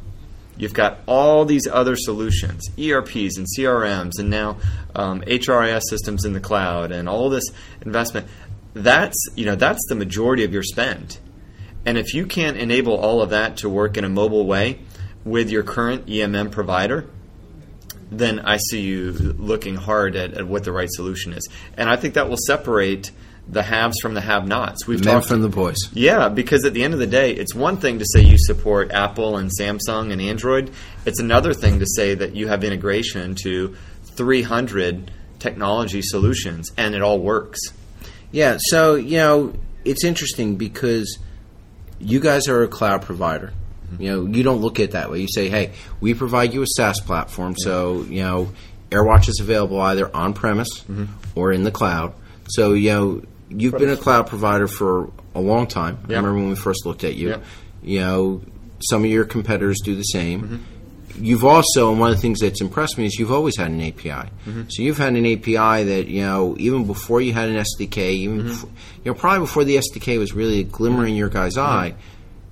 You've 0.57 0.73
got 0.73 1.01
all 1.07 1.45
these 1.45 1.67
other 1.67 1.97
solutions, 1.97 2.71
ERPs 2.79 3.37
and 3.37 3.47
CRMs, 3.47 4.19
and 4.19 4.31
now 4.31 4.57
um, 4.95 5.21
HRIS 5.23 5.83
systems 5.91 6.25
in 6.25 6.33
the 6.33 6.41
cloud, 6.41 6.93
and 6.93 7.09
all 7.09 7.29
this 7.29 7.45
investment. 7.83 8.27
That's 8.73 9.19
you 9.35 9.45
know 9.45 9.57
that's 9.57 9.85
the 9.89 9.95
majority 9.95 10.45
of 10.45 10.55
your 10.55 10.63
spend. 10.63 11.19
And 11.87 11.97
if 11.97 12.13
you 12.13 12.27
can't 12.27 12.57
enable 12.57 12.97
all 12.97 13.23
of 13.23 13.31
that 13.31 13.59
to 13.59 13.69
work 13.69 13.97
in 13.97 14.05
a 14.05 14.09
mobile 14.09 14.45
way 14.45 14.81
with 15.25 15.49
your 15.49 15.63
current 15.63 16.07
EMM 16.07 16.51
provider, 16.51 17.09
then 18.11 18.41
I 18.41 18.59
see 18.59 18.81
you 18.81 19.13
looking 19.13 19.77
hard 19.77 20.17
at, 20.17 20.35
at 20.35 20.47
what 20.47 20.65
the 20.65 20.73
right 20.73 20.89
solution 20.91 21.33
is. 21.33 21.49
And 21.77 21.89
I 21.89 21.97
think 21.97 22.15
that 22.15 22.29
will 22.29 22.37
separate 22.37 23.11
the 23.49 23.63
haves 23.63 23.97
from 24.01 24.15
the 24.15 24.21
have-nots. 24.21 24.87
We've 24.87 25.05
Men 25.05 25.15
talked 25.15 25.29
from 25.29 25.43
the 25.43 25.49
boys. 25.49 25.77
yeah, 25.93 26.29
because 26.29 26.65
at 26.65 26.75
the 26.75 26.83
end 26.83 26.95
of 26.95 27.01
the 27.01 27.07
day, 27.07 27.33
it's 27.33 27.55
one 27.55 27.77
thing 27.77 28.01
to 28.01 28.05
say 28.05 28.21
you 28.21 28.39
support 28.39 28.91
Apple 28.91 29.37
and 29.37 29.51
Samsung 29.57 30.11
and 30.13 30.21
Android. 30.21 30.73
It's 31.05 31.21
another 31.21 31.55
thing 31.55 31.79
to 31.79 31.87
say 31.87 32.15
that 32.17 32.35
you 32.35 32.49
have 32.49 32.65
integration 32.65 33.37
to 33.45 33.77
300 34.17 35.13
technology 35.39 36.03
solutions 36.03 36.73
and 36.77 36.95
it 36.95 37.03
all 37.03 37.21
works. 37.21 37.61
Yeah, 38.33 38.57
so 38.59 38.97
you 38.97 39.19
know 39.19 39.55
it's 39.85 40.05
interesting 40.05 40.57
because 40.57 41.19
you 41.99 42.21
guys 42.21 42.49
are 42.49 42.63
a 42.63 42.69
cloud 42.69 43.03
provider. 43.03 43.53
Mm-hmm. 43.87 44.03
You 44.03 44.11
know, 44.11 44.27
you 44.27 44.43
don't 44.43 44.61
look 44.61 44.81
at 44.81 44.85
it 44.85 44.91
that 44.93 45.11
way. 45.11 45.21
You 45.21 45.29
say, 45.29 45.49
"Hey, 45.49 45.73
we 46.01 46.15
provide 46.15 46.53
you 46.53 46.63
a 46.63 46.67
SaaS 46.67 47.01
platform, 47.01 47.57
so 47.57 48.03
you 48.03 48.23
know, 48.23 48.53
AirWatch 48.91 49.29
is 49.29 49.41
available 49.41 49.81
either 49.81 50.15
on 50.15 50.35
premise 50.35 50.81
mm-hmm. 50.81 51.07
or 51.35 51.53
in 51.53 51.63
the 51.63 51.71
cloud." 51.71 52.15
So 52.49 52.73
you 52.73 52.91
know, 52.91 53.23
you've 53.49 53.77
been 53.77 53.91
a 53.91 53.97
cloud 53.97 54.27
provider 54.27 54.67
for 54.67 55.11
a 55.35 55.41
long 55.41 55.67
time. 55.67 55.99
I 56.05 56.09
remember 56.09 56.35
when 56.35 56.49
we 56.49 56.57
first 56.57 56.87
looked 56.87 57.05
at 57.05 57.15
you. 57.15 57.31
Yeah. 57.31 57.39
You 57.83 58.01
know, 58.01 58.43
some 58.81 59.05
of 59.05 59.11
your 59.11 59.25
competitors 59.25 59.79
do 59.83 59.95
the 59.95 60.03
same. 60.03 60.43
Mm-hmm. 60.43 60.57
You've 61.19 61.45
also, 61.45 61.91
and 61.91 62.01
one 62.01 62.11
of 62.11 62.17
the 62.17 62.21
things 62.21 62.41
that's 62.41 62.61
impressed 62.61 62.99
me 62.99 63.07
is 63.07 63.19
you've 63.19 63.33
always 63.33 63.57
had 63.57 63.71
an 63.71 63.81
API. 63.81 64.11
Mm-hmm. 64.11 64.63
So 64.69 64.83
you've 64.83 64.99
had 64.99 65.15
an 65.15 65.27
API 65.27 65.85
that 65.85 66.07
you 66.09 66.23
know 66.23 66.57
even 66.59 66.87
before 66.87 67.21
you 67.21 67.33
had 67.33 67.49
an 67.49 67.57
SDK, 67.57 67.99
even 67.99 68.39
mm-hmm. 68.39 68.49
before, 68.49 68.71
you 69.05 69.13
know 69.13 69.15
probably 69.15 69.41
before 69.41 69.65
the 69.65 69.77
SDK 69.77 70.19
was 70.19 70.33
really 70.33 70.61
a 70.61 70.65
glimmer 70.65 71.07
in 71.07 71.15
your 71.15 71.29
guys' 71.29 71.57
mm-hmm. 71.57 71.67
eye. 71.67 71.95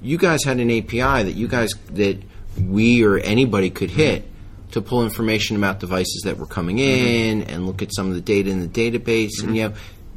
You 0.00 0.18
guys 0.18 0.44
had 0.44 0.60
an 0.60 0.70
API 0.70 1.24
that 1.24 1.34
you 1.34 1.48
guys 1.48 1.72
that 1.92 2.22
we 2.60 3.04
or 3.04 3.18
anybody 3.18 3.70
could 3.70 3.90
hit 3.90 4.28
to 4.72 4.82
pull 4.82 5.04
information 5.04 5.56
about 5.56 5.78
devices 5.80 6.22
that 6.24 6.36
were 6.36 6.46
coming 6.46 6.78
in 6.78 7.42
and 7.42 7.64
look 7.66 7.80
at 7.80 7.94
some 7.94 8.08
of 8.08 8.14
the 8.14 8.20
data 8.20 8.50
in 8.50 8.60
the 8.60 8.68
database. 8.68 9.42
And 9.42 9.56
you 9.56 9.68
know, 9.68 9.74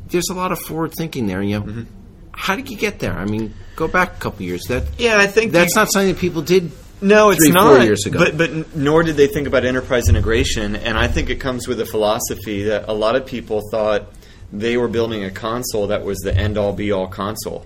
there's 0.07 0.29
a 0.29 0.33
lot 0.33 0.51
of 0.51 0.59
forward 0.59 0.93
thinking 0.93 1.27
there. 1.27 1.41
You 1.43 1.59
know, 1.59 1.85
how 2.31 2.55
did 2.55 2.69
you 2.69 2.77
get 2.77 2.99
there? 2.99 3.13
I 3.13 3.25
mean, 3.25 3.53
go 3.75 3.87
back 3.87 4.15
a 4.15 4.19
couple 4.19 4.43
years. 4.43 4.63
That 4.65 4.83
Yeah, 4.97 5.19
I 5.19 5.27
think 5.27 5.51
that's 5.51 5.75
not 5.75 5.91
something 5.91 6.13
that 6.13 6.19
people 6.19 6.41
did. 6.41 6.71
No, 6.99 7.29
it's 7.29 7.43
three, 7.43 7.53
not. 7.53 7.83
years 7.83 8.05
ago. 8.05 8.19
But 8.19 8.37
but 8.37 8.75
nor 8.75 9.03
did 9.03 9.15
they 9.15 9.27
think 9.27 9.47
about 9.47 9.65
enterprise 9.65 10.09
integration, 10.09 10.75
and 10.75 10.97
I 10.97 11.07
think 11.07 11.29
it 11.29 11.35
comes 11.35 11.67
with 11.67 11.79
a 11.79 11.85
philosophy 11.85 12.63
that 12.63 12.85
a 12.87 12.93
lot 12.93 13.15
of 13.15 13.25
people 13.25 13.61
thought 13.71 14.07
they 14.51 14.77
were 14.77 14.87
building 14.87 15.23
a 15.23 15.31
console 15.31 15.87
that 15.87 16.03
was 16.03 16.19
the 16.19 16.35
end 16.35 16.57
all 16.57 16.73
be 16.73 16.91
all 16.91 17.07
console. 17.07 17.65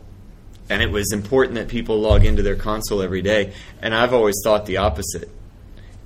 And 0.69 0.81
it 0.81 0.89
was 0.89 1.11
important 1.11 1.55
that 1.55 1.67
people 1.67 1.99
log 1.99 2.25
into 2.25 2.41
their 2.41 2.55
console 2.55 3.01
every 3.01 3.21
day. 3.21 3.53
And 3.81 3.93
I've 3.93 4.13
always 4.13 4.35
thought 4.43 4.65
the 4.65 4.77
opposite. 4.77 5.29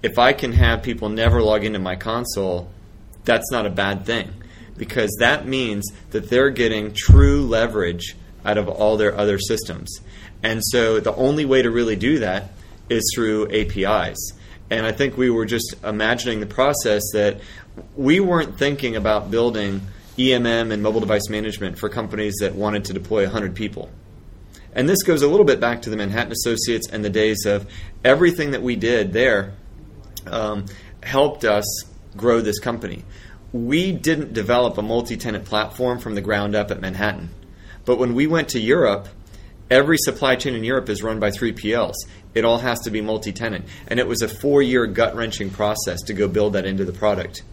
If 0.02 0.18
I 0.18 0.34
can 0.34 0.54
have 0.54 0.84
people 0.84 1.10
never 1.10 1.42
log 1.42 1.64
into 1.64 1.80
my 1.80 1.96
console, 1.96 2.70
that's 3.24 3.52
not 3.52 3.66
a 3.66 3.70
bad 3.70 4.06
thing 4.06 4.34
because 4.78 5.16
that 5.20 5.48
means 5.48 5.92
that 6.12 6.30
they're 6.30 6.50
getting 6.50 6.94
true 6.94 7.46
leverage 7.46 8.16
out 8.44 8.58
of 8.58 8.68
all 8.68 8.98
their 8.98 9.16
other 9.18 9.40
systems. 9.40 10.00
And 10.44 10.62
so 10.64 11.00
the 11.00 11.16
only 11.16 11.46
way 11.46 11.62
to 11.62 11.72
really 11.72 11.96
do 11.96 12.20
that 12.20 12.50
is 12.90 13.12
through 13.14 13.48
APIs. 13.52 14.34
And 14.70 14.86
I 14.86 14.92
think 14.92 15.18
we 15.18 15.30
were 15.30 15.46
just 15.46 15.76
imagining 15.84 16.40
the 16.40 16.46
process 16.46 17.04
that 17.14 17.40
we 17.96 18.20
weren't 18.20 18.58
thinking 18.58 18.96
about 18.96 19.30
building 19.30 19.82
EMM 20.18 20.72
and 20.72 20.82
mobile 20.82 21.02
device 21.02 21.30
management 21.30 21.78
for 21.78 21.90
companies 21.90 22.36
that 22.40 22.56
wanted 22.56 22.86
to 22.86 22.94
deploy 22.94 23.24
100 23.24 23.56
people. 23.56 23.90
And 24.74 24.90
this 24.90 25.04
goes 25.04 25.22
a 25.22 25.28
little 25.28 25.46
bit 25.46 25.60
back 25.60 25.84
to 25.84 25.90
the 25.90 25.98
Manhattan 25.98 26.32
Associates 26.32 26.90
and 26.90 27.04
the 27.04 27.10
days 27.10 27.46
of 27.46 27.70
everything 28.04 28.52
that 28.52 28.62
we 28.62 28.76
did 28.76 29.14
there 29.14 29.54
um, 30.28 30.66
helped 31.02 31.46
us 31.46 31.66
grow 32.18 32.42
this 32.42 32.60
company. 32.60 33.04
We 33.54 33.92
didn't 33.92 34.34
develop 34.34 34.78
a 34.78 34.82
multi 34.82 35.16
tenant 35.16 35.46
platform 35.46 36.00
from 36.00 36.16
the 36.16 36.22
ground 36.22 36.56
up 36.56 36.72
at 36.72 36.82
Manhattan. 36.82 37.30
But 37.86 38.00
when 38.00 38.16
we 38.16 38.28
went 38.28 38.50
to 38.50 38.60
Europe, 38.60 39.08
every 39.70 39.98
supply 39.98 40.36
chain 40.36 40.56
in 40.56 40.64
Europe 40.64 40.90
is 40.90 41.02
run 41.04 41.20
by 41.20 41.32
3PLs. 41.32 41.96
It 42.34 42.46
all 42.46 42.58
has 42.60 42.80
to 42.82 42.92
be 42.92 43.02
multi 43.02 43.32
tenant. 43.32 43.66
And 43.88 44.00
it 44.00 44.08
was 44.08 44.22
a 44.22 44.28
four 44.28 44.62
year 44.62 44.86
gut 44.86 45.16
wrenching 45.16 45.50
process 45.50 46.02
to 46.04 46.14
go 46.14 46.28
build 46.28 46.54
that 46.54 46.66
into 46.66 46.86
the 46.86 46.94
product. 46.94 47.44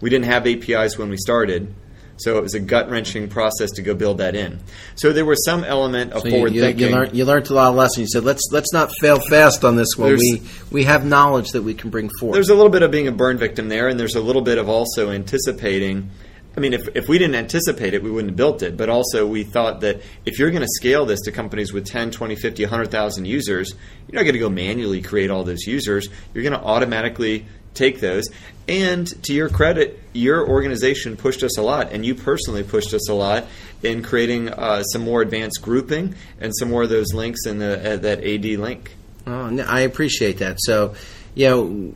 We 0.00 0.10
didn't 0.10 0.26
have 0.26 0.46
APIs 0.46 0.98
when 0.98 1.10
we 1.10 1.16
started. 1.16 1.74
So 2.18 2.36
it 2.36 2.42
was 2.42 2.54
a 2.54 2.60
gut 2.60 2.90
wrenching 2.90 3.28
process 3.28 3.70
to 3.72 3.82
go 3.82 3.94
build 3.94 4.18
that 4.18 4.36
in. 4.36 4.60
So 4.96 5.12
there 5.12 5.24
was 5.24 5.44
some 5.44 5.64
element 5.64 6.12
of 6.12 6.22
So 6.22 6.28
you, 6.28 6.30
forward 6.34 6.52
you, 6.52 6.60
thinking. 6.60 6.88
you, 6.88 6.94
learned, 6.94 7.16
you 7.16 7.24
learned 7.24 7.50
a 7.50 7.54
lot 7.54 7.70
of 7.70 7.74
lessons. 7.74 7.98
You 7.98 8.06
said, 8.20 8.24
"Let's 8.24 8.42
let's 8.52 8.72
not 8.72 8.92
fail 9.00 9.18
fast 9.18 9.64
on 9.64 9.76
this 9.76 9.96
one. 9.96 10.08
There's- 10.08 10.20
We 10.22 10.42
we 10.70 10.84
have 10.84 11.04
knowledge 11.04 11.50
that 11.50 11.62
we 11.62 11.74
can 11.74 11.90
bring 11.90 12.10
forward." 12.20 12.36
there's 12.36 12.50
a 12.50 12.54
little 12.54 12.70
bit 12.70 12.82
of 12.82 12.90
being 12.90 13.08
a 13.08 13.12
burn 13.12 13.38
victim 13.38 13.68
there, 13.68 13.88
and 13.88 13.98
there's 13.98 14.14
a 14.14 14.20
little 14.20 14.42
bit 14.42 14.58
of 14.58 14.68
also 14.68 15.10
anticipating. 15.10 16.10
I 16.56 16.60
mean, 16.60 16.74
if, 16.74 16.88
if 16.94 17.08
we 17.08 17.18
didn't 17.18 17.36
anticipate 17.36 17.94
it, 17.94 18.02
we 18.02 18.10
wouldn't 18.10 18.32
have 18.32 18.36
built 18.36 18.62
it. 18.62 18.76
But 18.76 18.88
also, 18.88 19.26
we 19.26 19.42
thought 19.42 19.80
that 19.80 20.02
if 20.26 20.38
you're 20.38 20.50
going 20.50 20.62
to 20.62 20.68
scale 20.68 21.06
this 21.06 21.20
to 21.22 21.32
companies 21.32 21.72
with 21.72 21.86
10, 21.86 22.10
20, 22.10 22.36
50, 22.36 22.64
100,000 22.64 23.24
users, 23.24 23.74
you're 24.06 24.16
not 24.16 24.22
going 24.22 24.34
to 24.34 24.38
go 24.38 24.50
manually 24.50 25.00
create 25.00 25.30
all 25.30 25.44
those 25.44 25.66
users. 25.66 26.08
You're 26.34 26.44
going 26.44 26.58
to 26.58 26.64
automatically 26.64 27.46
take 27.74 28.00
those. 28.00 28.28
And 28.68 29.06
to 29.24 29.32
your 29.32 29.48
credit, 29.48 30.00
your 30.12 30.46
organization 30.46 31.16
pushed 31.16 31.42
us 31.42 31.58
a 31.58 31.62
lot, 31.62 31.92
and 31.92 32.04
you 32.04 32.14
personally 32.14 32.62
pushed 32.62 32.94
us 32.94 33.08
a 33.08 33.14
lot 33.14 33.46
in 33.82 34.02
creating 34.02 34.50
uh, 34.50 34.82
some 34.84 35.02
more 35.02 35.22
advanced 35.22 35.62
grouping 35.62 36.14
and 36.40 36.52
some 36.56 36.70
more 36.70 36.82
of 36.82 36.90
those 36.90 37.12
links 37.12 37.46
in 37.46 37.58
the, 37.58 37.94
uh, 37.94 37.96
that 37.96 38.22
AD 38.22 38.44
link. 38.44 38.94
Oh, 39.26 39.48
no, 39.48 39.64
I 39.64 39.80
appreciate 39.80 40.38
that. 40.38 40.58
So, 40.60 40.94
you 41.34 41.48
know, 41.48 41.94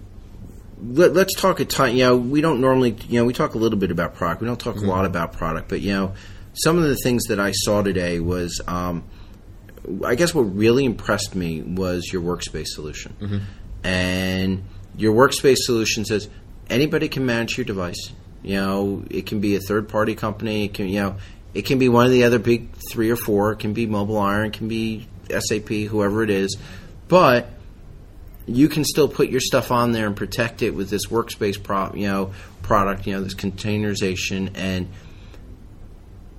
let, 0.83 1.15
let's 1.15 1.35
talk 1.35 1.61
a 1.61 1.65
ton. 1.65 1.97
You 1.97 2.05
know, 2.05 2.17
we 2.17 2.41
don't 2.41 2.61
normally, 2.61 2.97
you 3.09 3.19
know, 3.19 3.25
we 3.25 3.33
talk 3.33 3.55
a 3.55 3.59
little 3.59 3.79
bit 3.79 3.91
about 3.91 4.15
product. 4.15 4.41
We 4.43 4.47
don't 4.47 4.61
talk 4.61 4.77
a 4.77 4.81
lot 4.81 5.05
about 5.07 5.33
product, 5.33 5.69
but 5.69 5.81
you 5.81 5.93
know, 5.93 6.15
some 6.55 6.79
of 6.79 6.85
the 6.85 6.97
things 6.97 7.25
that 7.25 7.41
I 7.41 7.53
saw 7.53 7.83
today 7.83 8.21
was, 8.21 8.61
um, 8.67 9.05
I 10.05 10.15
guess, 10.15 10.35
what 10.35 10.43
really 10.43 10.85
impressed 10.85 11.35
me 11.35 11.63
was 11.63 12.11
your 12.13 12.23
workspace 12.23 12.69
solution, 12.69 13.15
and 13.85 14.65
your 14.97 15.15
workspace 15.15 15.59
solution 15.59 16.05
says 16.05 16.29
anybody 16.69 17.09
can 17.09 17.25
manage 17.27 17.57
your 17.57 17.65
device. 17.65 18.13
You 18.43 18.57
know, 18.57 19.05
it 19.11 19.27
can 19.27 19.41
be 19.41 19.57
a 19.57 19.61
third 19.61 19.89
party 19.89 20.15
company. 20.15 20.67
It 20.67 20.75
can, 20.75 20.89
you 20.89 21.01
know, 21.01 21.17
it 21.55 21.63
can 21.63 21.79
be 21.79 21.89
one 21.89 22.07
of 22.07 22.13
the 22.13 22.25
other 22.25 22.39
big 22.39 22.69
three 22.91 23.11
or 23.11 23.17
four. 23.17 23.53
It 23.53 23.59
can 23.59 23.73
be 23.73 23.87
MobileIron. 23.87 24.49
It 24.49 24.53
can 24.53 24.69
be 24.69 25.07
SAP, 25.29 25.69
whoever 25.69 26.23
it 26.23 26.31
is, 26.31 26.57
but 27.09 27.49
you 28.47 28.69
can 28.69 28.85
still 28.85 29.09
put 29.09 29.29
your 29.29 29.41
stuff 29.41 29.71
on 29.71 29.93
there 29.93 30.07
and 30.07 30.17
protect 30.17 30.63
it 30.63 30.71
with 30.71 30.89
this 30.89 31.07
workspace 31.07 31.61
prop, 31.61 31.97
you 31.97 32.07
know, 32.07 32.33
product, 32.63 33.07
you 33.07 33.13
know, 33.13 33.23
this 33.23 33.35
containerization, 33.35 34.53
and 34.55 34.89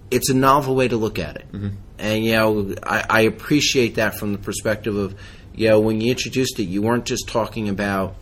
it's 0.09 0.29
a 0.29 0.33
novel 0.33 0.75
way 0.75 0.87
to 0.87 0.97
look 0.97 1.19
at 1.19 1.35
it. 1.35 1.51
Mm-hmm. 1.51 1.69
And 1.99 2.23
you 2.23 2.31
know, 2.33 2.75
I, 2.83 3.05
I 3.09 3.21
appreciate 3.21 3.95
that 3.95 4.17
from 4.17 4.31
the 4.31 4.37
perspective 4.37 4.95
of, 4.95 5.19
you 5.55 5.69
know, 5.69 5.79
when 5.79 5.99
you 5.99 6.11
introduced 6.11 6.59
it, 6.59 6.63
you 6.63 6.81
weren't 6.81 7.05
just 7.05 7.27
talking 7.27 7.69
about 7.69 8.15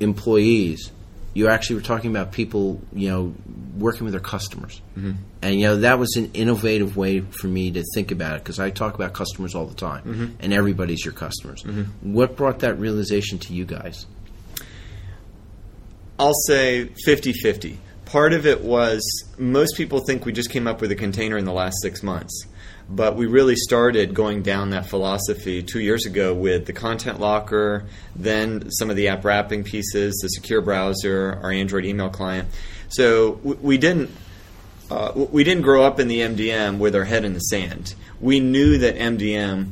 employees. 0.00 0.90
You 1.38 1.48
actually 1.48 1.76
were 1.76 1.82
talking 1.82 2.10
about 2.10 2.32
people, 2.32 2.80
you 2.92 3.08
know, 3.08 3.34
working 3.76 4.04
with 4.04 4.12
their 4.12 4.20
customers. 4.20 4.80
Mm-hmm. 4.96 5.12
And 5.42 5.54
you 5.54 5.66
know, 5.66 5.76
that 5.78 5.98
was 5.98 6.16
an 6.16 6.32
innovative 6.34 6.96
way 6.96 7.20
for 7.20 7.46
me 7.46 7.70
to 7.70 7.84
think 7.94 8.10
about 8.10 8.36
it 8.36 8.44
because 8.44 8.58
I 8.58 8.70
talk 8.70 8.94
about 8.94 9.12
customers 9.12 9.54
all 9.54 9.66
the 9.66 9.74
time, 9.74 10.04
mm-hmm. 10.04 10.26
and 10.40 10.52
everybody's 10.52 11.04
your 11.04 11.14
customers. 11.14 11.62
Mm-hmm. 11.62 12.12
What 12.12 12.36
brought 12.36 12.60
that 12.60 12.78
realization 12.78 13.38
to 13.40 13.52
you 13.52 13.64
guys? 13.64 14.06
I'll 16.18 16.34
say 16.46 16.86
50 17.04 17.32
50. 17.32 17.78
Part 18.04 18.32
of 18.32 18.46
it 18.46 18.62
was 18.62 19.02
most 19.38 19.76
people 19.76 20.00
think 20.00 20.24
we 20.24 20.32
just 20.32 20.50
came 20.50 20.66
up 20.66 20.80
with 20.80 20.90
a 20.90 20.96
container 20.96 21.36
in 21.36 21.44
the 21.44 21.52
last 21.52 21.76
six 21.82 22.02
months. 22.02 22.46
But 22.90 23.16
we 23.16 23.26
really 23.26 23.56
started 23.56 24.14
going 24.14 24.42
down 24.42 24.70
that 24.70 24.86
philosophy 24.86 25.62
two 25.62 25.80
years 25.80 26.06
ago 26.06 26.32
with 26.32 26.64
the 26.64 26.72
content 26.72 27.20
locker, 27.20 27.84
then 28.16 28.70
some 28.70 28.88
of 28.88 28.96
the 28.96 29.08
app 29.08 29.24
wrapping 29.24 29.64
pieces, 29.64 30.18
the 30.22 30.28
secure 30.28 30.62
browser, 30.62 31.38
our 31.42 31.52
Android 31.52 31.84
email 31.84 32.08
client. 32.08 32.48
So 32.88 33.32
we, 33.42 33.76
didn't 33.76 34.10
uh, 34.90 35.12
we 35.14 35.44
didn't 35.44 35.62
grow 35.62 35.82
up 35.82 36.00
in 36.00 36.08
the 36.08 36.20
MDM 36.20 36.78
with 36.78 36.96
our 36.96 37.04
head 37.04 37.24
in 37.24 37.34
the 37.34 37.40
sand. 37.40 37.94
We 38.20 38.40
knew 38.40 38.78
that 38.78 38.96
MDM 38.96 39.68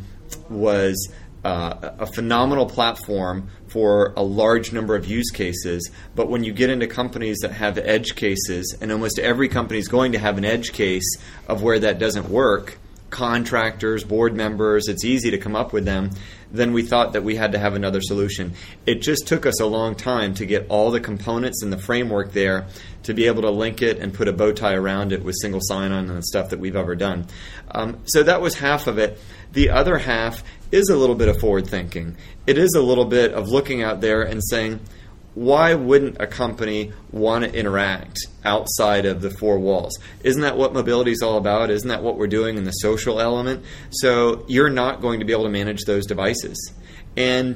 was 0.51 1.11
uh, 1.43 1.93
a 1.99 2.07
phenomenal 2.07 2.67
platform 2.67 3.49
for 3.69 4.13
a 4.17 4.23
large 4.23 4.73
number 4.73 4.95
of 4.95 5.07
use 5.07 5.31
cases, 5.31 5.91
but 6.15 6.29
when 6.29 6.45
you 6.45 6.53
get 6.53 6.71
into 6.71 6.87
companies 6.87 7.39
that 7.43 7.53
have 7.53 7.79
edge 7.79 8.15
cases, 8.15 8.77
and 8.81 8.93
almost 8.93 9.19
every 9.19 9.49
company 9.49 9.79
is 9.79 9.89
going 9.89 10.13
to 10.13 10.19
have 10.19 10.39
an 10.39 10.45
edge 10.45 10.73
case 10.73 11.17
of 11.49 11.63
where 11.63 11.79
that 11.79 11.99
doesn't 11.99 12.29
work, 12.29 12.79
contractors, 13.11 14.05
board 14.05 14.35
members, 14.35 14.89
it's 14.89 15.05
easy 15.05 15.31
to 15.31 15.39
come 15.39 15.55
up 15.55 15.73
with 15.73 15.85
them, 15.85 16.11
then 16.51 16.73
we 16.73 16.83
thought 16.83 17.13
that 17.13 17.25
we 17.25 17.37
had 17.37 17.53
to 17.53 17.59
have 17.59 17.75
another 17.75 18.01
solution. 18.01 18.55
It 18.85 19.03
just 19.03 19.27
took 19.27 19.47
us 19.47 19.61
a 19.61 19.67
long 19.67 19.95
time 19.95 20.35
to 20.35 20.47
get 20.47 20.67
all 20.69 20.91
the 20.91 21.01
components 21.01 21.63
and 21.63 21.73
the 21.73 21.79
framework 21.79 22.33
there 22.33 22.67
to 23.05 23.15
be 23.15 23.27
able 23.27 23.43
to 23.43 23.51
link 23.51 23.83
it 23.83 23.99
and 23.99 24.13
put 24.13 24.29
a 24.29 24.33
bow 24.33 24.53
tie 24.53 24.75
around 24.75 25.13
it 25.13 25.23
with 25.23 25.37
single 25.41 25.61
sign 25.63 25.93
on 25.93 26.11
and 26.11 26.25
stuff 26.25 26.51
that 26.51 26.59
we've 26.59 26.77
ever 26.77 26.95
done. 26.95 27.27
Um, 27.71 28.01
so 28.05 28.23
that 28.23 28.41
was 28.41 28.55
half 28.55 28.87
of 28.87 28.99
it. 28.99 29.19
The 29.53 29.71
other 29.71 29.99
half 29.99 30.43
is 30.73 30.89
a 30.89 30.97
little 30.97 31.15
bit 31.15 31.29
of 31.29 31.39
forward 31.41 31.67
thinking. 31.67 32.17
It 32.47 32.59
is 32.59 32.75
a 32.77 32.83
little 32.83 33.05
bit 33.05 33.33
of 33.33 33.49
looking 33.49 33.83
out 33.83 34.01
there 34.01 34.23
and 34.23 34.43
saying, 34.43 34.81
why 35.37 35.75
wouldn't 35.75 36.17
a 36.19 36.27
company 36.27 36.95
want 37.13 37.45
to 37.45 37.55
interact 37.55 38.21
outside 38.43 39.05
of 39.05 39.21
the 39.21 39.29
four 39.29 39.59
walls? 39.59 39.99
Isn't 40.25 40.41
that 40.41 40.57
what 40.57 40.73
mobility 40.73 41.13
is 41.13 41.21
all 41.21 41.37
about? 41.37 41.69
Isn't 41.69 41.91
that 41.91 42.03
what 42.03 42.17
we're 42.17 42.27
doing 42.27 42.57
in 42.57 42.65
the 42.65 42.71
social 42.71 43.21
element? 43.21 43.63
So 43.91 44.47
you're 44.49 44.71
not 44.71 45.03
going 45.03 45.21
to 45.21 45.27
be 45.27 45.35
able 45.35 45.45
to 45.45 45.51
manage 45.51 45.83
those 45.85 46.07
devices. 46.07 46.73
And 47.19 47.55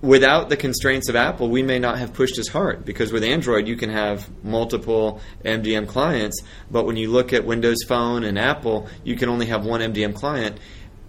without 0.00 0.48
the 0.48 0.56
constraints 0.56 1.10
of 1.10 1.16
Apple, 1.16 1.50
we 1.50 1.62
may 1.62 1.78
not 1.78 1.98
have 1.98 2.14
pushed 2.14 2.38
as 2.38 2.48
hard 2.48 2.86
because 2.86 3.12
with 3.12 3.22
Android, 3.22 3.68
you 3.68 3.76
can 3.76 3.90
have 3.90 4.26
multiple 4.42 5.20
MDM 5.44 5.88
clients. 5.88 6.40
But 6.70 6.86
when 6.86 6.96
you 6.96 7.10
look 7.10 7.34
at 7.34 7.44
Windows 7.44 7.84
Phone 7.86 8.24
and 8.24 8.38
Apple, 8.38 8.88
you 9.04 9.14
can 9.14 9.28
only 9.28 9.44
have 9.46 9.66
one 9.66 9.82
MDM 9.82 10.14
client. 10.14 10.58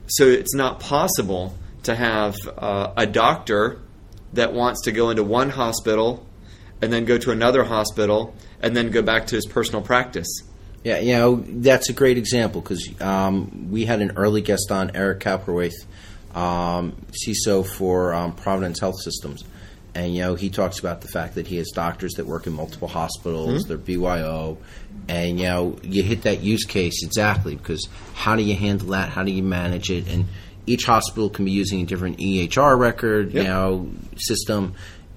so 0.08 0.26
it's 0.26 0.54
not 0.54 0.82
possible 0.82 1.56
to 1.84 1.96
have 1.96 2.36
uh, 2.58 2.92
a 2.98 3.06
doctor 3.06 3.80
that 4.34 4.54
wants 4.54 4.84
to 4.84 4.92
go 4.92 5.10
into 5.10 5.24
one 5.24 5.50
hospital 5.50 6.26
and 6.82 6.94
then 6.94 7.06
go 7.06 7.18
to 7.18 7.32
another 7.32 7.64
hospital 7.64 8.34
and 8.62 8.76
then 8.76 8.92
go 8.92 9.02
back 9.02 9.28
to 9.28 9.36
his 9.36 9.46
personal 9.46 9.82
practice. 9.82 10.44
Yeah, 10.84 11.00
you 11.00 11.14
know 11.14 11.36
that's 11.36 11.90
a 11.90 11.94
great 11.94 12.18
example 12.18 12.62
because 12.62 12.90
um, 13.02 13.70
we 13.70 13.86
had 13.86 14.02
an 14.02 14.14
early 14.16 14.42
guest 14.42 14.72
on 14.72 14.96
Eric 14.96 15.20
Cowperthwaite, 15.20 15.74
um, 16.34 16.96
CISO 17.12 17.66
for 17.68 18.14
um, 18.14 18.34
Providence 18.34 18.80
Health 18.80 19.02
Systems, 19.02 19.44
and 19.94 20.16
you 20.16 20.22
know 20.22 20.36
he 20.36 20.50
talks 20.50 20.80
about 20.80 21.02
the 21.02 21.10
fact 21.10 21.36
that 21.36 21.48
he 21.48 21.58
has 21.58 21.70
doctors 21.72 22.14
that 22.14 22.26
work 22.26 22.48
in 22.48 22.54
multiple 22.54 22.88
hospitals, 22.88 23.66
they're 23.66 23.78
BYO, 23.78 24.58
and 25.10 25.38
you 25.38 25.48
know 25.48 25.78
you 25.84 26.02
hit 26.02 26.22
that 26.22 26.40
use 26.40 26.64
case 26.64 27.04
exactly 27.04 27.58
because 27.58 27.90
how 28.14 28.38
do 28.38 28.42
you 28.42 28.56
handle 28.56 28.88
that? 28.90 29.10
How 29.10 29.24
do 29.24 29.32
you 29.32 29.44
manage 29.44 29.92
it? 29.92 30.08
And 30.08 30.28
each 30.70 30.86
hospital 30.86 31.30
can 31.32 31.46
be 31.46 31.52
using 31.52 31.82
a 31.82 31.86
different 31.86 32.20
EHR 32.20 32.78
record, 32.78 33.34
you 33.34 33.44
know, 33.44 33.90
system, 34.18 34.76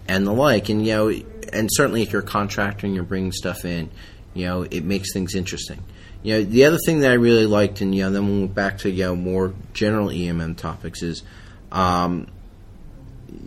and 0.09 0.27
the 0.27 0.33
like. 0.33 0.71
And 0.71 0.87
you 0.87 0.93
know, 0.93 1.09
and 1.53 1.69
certainly 1.71 2.01
if 2.03 2.11
you're 2.13 2.23
a 2.23 2.27
contractor 2.27 2.87
and 2.87 2.95
you're 2.95 3.05
bringing 3.05 3.33
stuff 3.33 3.67
in, 3.67 3.91
you 4.33 4.47
know, 4.47 4.63
it 4.63 4.83
makes 4.85 5.13
things 5.13 5.35
interesting. 5.35 5.85
You 6.23 6.35
know, 6.35 6.45
the 6.45 6.65
other 6.65 6.79
thing 6.79 7.01
that 7.01 7.11
I 7.11 7.15
really 7.15 7.47
liked, 7.47 7.83
and 7.83 7.95
you 7.95 8.05
know, 8.05 8.11
then 8.11 8.27
we'll 8.27 8.49
back 8.49 8.79
to 8.79 8.91
you 8.91 9.05
know 9.05 9.17
more 9.17 9.53
general 9.75 10.09
EMM 10.09 10.57
topics 10.57 11.03
is, 11.03 11.23
um, 11.71 12.29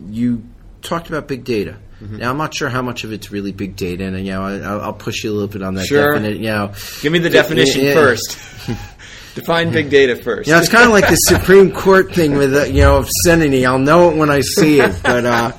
you 0.10 0.44
talked 0.84 1.10
about 1.10 1.28
big 1.28 1.44
data. 1.44 1.78
Mm-hmm. 2.02 2.18
Now 2.18 2.30
I'm 2.30 2.38
not 2.38 2.54
sure 2.54 2.70
how 2.70 2.82
much 2.82 3.04
of 3.04 3.14
it's 3.14 3.32
really 3.32 3.52
big 3.52 3.76
data, 3.78 4.04
and 4.06 4.18
you 4.20 4.32
know, 4.34 4.44
I, 4.44 4.58
I'll 4.60 4.82
I'll 4.82 4.94
push 4.94 5.24
you 5.24 5.32
a 5.32 5.34
little 5.34 5.48
bit 5.48 5.64
on 5.64 5.74
that. 5.76 5.88
Sure. 5.88 6.14
definite, 6.14 6.38
you 6.38 6.50
know, 6.50 6.74
Give 7.02 7.12
me 7.12 7.20
the 7.20 7.30
definition 7.32 7.86
Yeah. 7.86 7.94
first. 7.96 8.38
Define 9.36 9.70
big 9.70 9.90
data 9.90 10.16
first. 10.16 10.48
Yeah, 10.48 10.60
it's 10.60 10.70
kind 10.70 10.86
of 10.86 10.92
like 10.92 11.10
the 11.10 11.16
Supreme 11.16 11.72
Court 11.72 12.14
thing 12.14 12.38
with 12.38 12.56
uh, 12.56 12.64
you 12.64 12.80
know 12.80 13.00
obscenity. 13.00 13.66
I'll 13.66 13.78
know 13.78 14.10
it 14.10 14.16
when 14.16 14.30
I 14.30 14.40
see 14.40 14.80
it, 14.80 14.98
but 15.04 15.26
uh, 15.26 15.52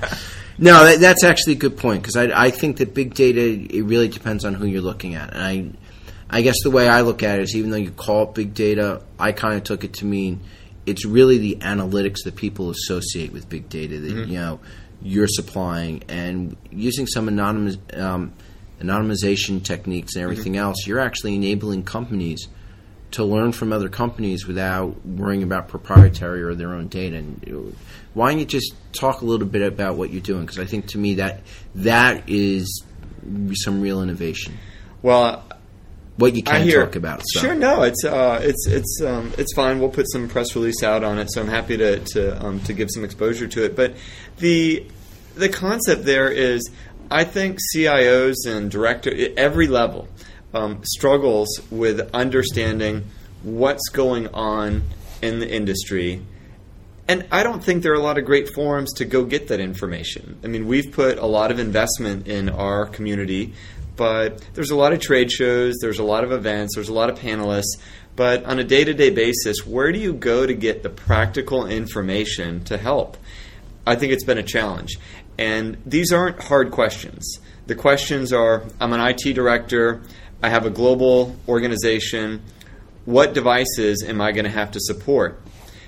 no, 0.58 0.86
that, 0.86 0.98
that's 0.98 1.22
actually 1.22 1.52
a 1.52 1.56
good 1.56 1.76
point 1.76 2.02
because 2.02 2.16
I, 2.16 2.46
I 2.46 2.50
think 2.50 2.78
that 2.78 2.94
big 2.94 3.12
data 3.14 3.40
it 3.40 3.82
really 3.82 4.08
depends 4.08 4.46
on 4.46 4.54
who 4.54 4.66
you're 4.66 4.80
looking 4.80 5.14
at, 5.14 5.34
and 5.34 5.42
I 5.42 6.38
I 6.38 6.40
guess 6.40 6.56
the 6.62 6.70
way 6.70 6.88
I 6.88 7.02
look 7.02 7.22
at 7.22 7.38
it 7.38 7.42
is 7.42 7.54
even 7.54 7.70
though 7.70 7.76
you 7.76 7.90
call 7.90 8.24
it 8.24 8.34
big 8.34 8.54
data, 8.54 9.02
I 9.18 9.32
kind 9.32 9.56
of 9.56 9.64
took 9.64 9.84
it 9.84 9.92
to 9.94 10.06
mean 10.06 10.40
it's 10.86 11.04
really 11.04 11.36
the 11.36 11.56
analytics 11.56 12.24
that 12.24 12.34
people 12.34 12.70
associate 12.70 13.30
with 13.30 13.48
big 13.48 13.68
data 13.68 14.00
that 14.00 14.26
you 14.26 14.38
know 14.38 14.58
you're 15.02 15.28
supplying, 15.28 16.02
and 16.08 16.56
using 16.70 17.06
some 17.06 17.28
anonymous 17.28 17.76
um, 17.92 18.32
anonymization 18.80 19.62
techniques 19.62 20.14
and 20.14 20.22
everything 20.22 20.56
else, 20.56 20.86
you're 20.86 21.00
actually 21.00 21.34
enabling 21.34 21.82
companies 21.82 22.48
to 23.12 23.24
learn 23.24 23.52
from 23.52 23.72
other 23.72 23.88
companies 23.88 24.46
without 24.46 25.04
worrying 25.06 25.42
about 25.42 25.68
proprietary 25.68 26.42
or 26.42 26.54
their 26.54 26.74
own 26.74 26.88
data. 26.88 27.16
And 27.16 27.74
why 28.14 28.30
don't 28.30 28.40
you 28.40 28.44
just 28.46 28.74
talk 28.92 29.22
a 29.22 29.24
little 29.24 29.46
bit 29.46 29.62
about 29.62 29.96
what 29.96 30.10
you're 30.10 30.20
doing? 30.20 30.42
Because 30.42 30.58
I 30.58 30.64
think 30.64 30.86
to 30.88 30.98
me 30.98 31.14
that 31.14 31.40
that 31.76 32.28
is 32.28 32.82
some 33.54 33.80
real 33.80 34.02
innovation. 34.02 34.58
well, 35.02 35.44
What 36.16 36.34
you 36.34 36.42
can 36.42 36.62
hear. 36.62 36.84
talk 36.84 36.96
about. 36.96 37.22
So. 37.26 37.40
Sure, 37.40 37.54
no, 37.54 37.82
it's 37.82 38.04
uh, 38.04 38.40
it's 38.42 38.66
it's 38.66 39.00
um, 39.04 39.32
it's 39.38 39.54
fine. 39.54 39.78
We'll 39.80 39.90
put 39.90 40.10
some 40.10 40.28
press 40.28 40.54
release 40.56 40.82
out 40.82 41.04
on 41.04 41.18
it, 41.18 41.30
so 41.32 41.42
I'm 41.42 41.48
happy 41.48 41.76
to 41.76 41.98
to 41.98 42.44
um, 42.44 42.60
to 42.60 42.72
give 42.72 42.88
some 42.90 43.04
exposure 43.04 43.46
to 43.46 43.64
it. 43.64 43.76
But 43.76 43.94
the 44.38 44.86
the 45.34 45.48
concept 45.50 46.04
there 46.06 46.30
is, 46.30 46.70
I 47.10 47.24
think 47.24 47.58
CIOs 47.74 48.46
and 48.46 48.70
director 48.70 49.14
at 49.14 49.34
every 49.36 49.66
level 49.68 50.08
um, 50.56 50.82
struggles 50.84 51.60
with 51.70 52.10
understanding 52.14 53.04
what's 53.42 53.88
going 53.90 54.28
on 54.28 54.82
in 55.22 55.38
the 55.38 55.48
industry. 55.48 56.22
And 57.08 57.26
I 57.30 57.42
don't 57.42 57.62
think 57.62 57.82
there 57.82 57.92
are 57.92 57.96
a 57.96 58.02
lot 58.02 58.18
of 58.18 58.24
great 58.24 58.48
forums 58.54 58.92
to 58.94 59.04
go 59.04 59.24
get 59.24 59.48
that 59.48 59.60
information. 59.60 60.40
I 60.42 60.48
mean, 60.48 60.66
we've 60.66 60.90
put 60.92 61.18
a 61.18 61.26
lot 61.26 61.50
of 61.50 61.58
investment 61.58 62.26
in 62.26 62.48
our 62.48 62.86
community, 62.86 63.52
but 63.94 64.44
there's 64.54 64.70
a 64.70 64.76
lot 64.76 64.92
of 64.92 65.00
trade 65.00 65.30
shows, 65.30 65.76
there's 65.80 65.98
a 65.98 66.04
lot 66.04 66.24
of 66.24 66.32
events, 66.32 66.74
there's 66.74 66.88
a 66.88 66.94
lot 66.94 67.10
of 67.10 67.18
panelists. 67.18 67.78
But 68.16 68.44
on 68.44 68.58
a 68.58 68.64
day 68.64 68.82
to 68.82 68.94
day 68.94 69.10
basis, 69.10 69.66
where 69.66 69.92
do 69.92 69.98
you 69.98 70.14
go 70.14 70.46
to 70.46 70.54
get 70.54 70.82
the 70.82 70.88
practical 70.88 71.66
information 71.66 72.64
to 72.64 72.78
help? 72.78 73.18
I 73.86 73.94
think 73.94 74.12
it's 74.12 74.24
been 74.24 74.38
a 74.38 74.42
challenge. 74.42 74.96
And 75.38 75.76
these 75.84 76.12
aren't 76.12 76.42
hard 76.42 76.70
questions. 76.70 77.38
The 77.66 77.74
questions 77.74 78.32
are 78.32 78.64
I'm 78.80 78.92
an 78.92 79.00
IT 79.00 79.34
director, 79.34 80.02
I 80.42 80.50
have 80.50 80.66
a 80.66 80.70
global 80.70 81.34
organization. 81.48 82.42
What 83.04 83.34
devices 83.34 84.04
am 84.06 84.20
I 84.20 84.32
going 84.32 84.44
to 84.44 84.50
have 84.50 84.72
to 84.72 84.80
support? 84.80 85.40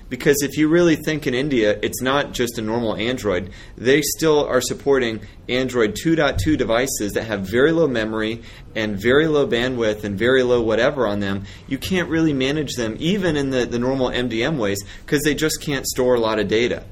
Because 0.08 0.42
if 0.42 0.56
you 0.56 0.68
really 0.68 0.96
think 0.96 1.26
in 1.26 1.34
India, 1.34 1.78
it's 1.82 2.00
not 2.00 2.32
just 2.32 2.56
a 2.58 2.62
normal 2.62 2.96
Android. 2.96 3.50
They 3.76 4.00
still 4.00 4.46
are 4.46 4.62
supporting 4.62 5.20
Android 5.48 5.96
2.2 6.02 6.56
devices 6.56 7.12
that 7.12 7.24
have 7.24 7.42
very 7.42 7.72
low 7.72 7.86
memory 7.86 8.42
and 8.74 8.98
very 8.98 9.26
low 9.26 9.46
bandwidth 9.46 10.04
and 10.04 10.18
very 10.18 10.42
low 10.42 10.62
whatever 10.62 11.06
on 11.06 11.20
them. 11.20 11.44
You 11.66 11.76
can't 11.76 12.08
really 12.08 12.32
manage 12.32 12.72
them, 12.74 12.96
even 12.98 13.36
in 13.36 13.50
the, 13.50 13.66
the 13.66 13.78
normal 13.78 14.08
MDM 14.08 14.56
ways, 14.56 14.82
because 15.04 15.22
they 15.24 15.34
just 15.34 15.60
can't 15.60 15.86
store 15.86 16.14
a 16.14 16.20
lot 16.20 16.38
of 16.38 16.48
data. 16.48 16.84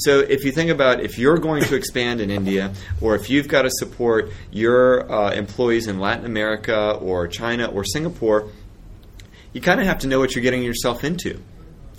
So 0.00 0.20
if 0.20 0.44
you 0.44 0.52
think 0.52 0.70
about 0.70 1.00
if 1.00 1.18
you're 1.18 1.36
going 1.36 1.62
to 1.64 1.74
expand 1.74 2.22
in 2.22 2.30
India, 2.30 2.72
or 3.02 3.14
if 3.16 3.28
you've 3.28 3.48
got 3.48 3.62
to 3.62 3.70
support 3.70 4.32
your 4.50 5.10
uh, 5.12 5.32
employees 5.32 5.88
in 5.88 6.00
Latin 6.00 6.24
America 6.24 6.92
or 6.92 7.28
China 7.28 7.66
or 7.66 7.84
Singapore, 7.84 8.48
you 9.52 9.60
kind 9.60 9.78
of 9.78 9.86
have 9.86 9.98
to 9.98 10.06
know 10.06 10.18
what 10.18 10.34
you're 10.34 10.42
getting 10.42 10.62
yourself 10.62 11.04
into. 11.04 11.42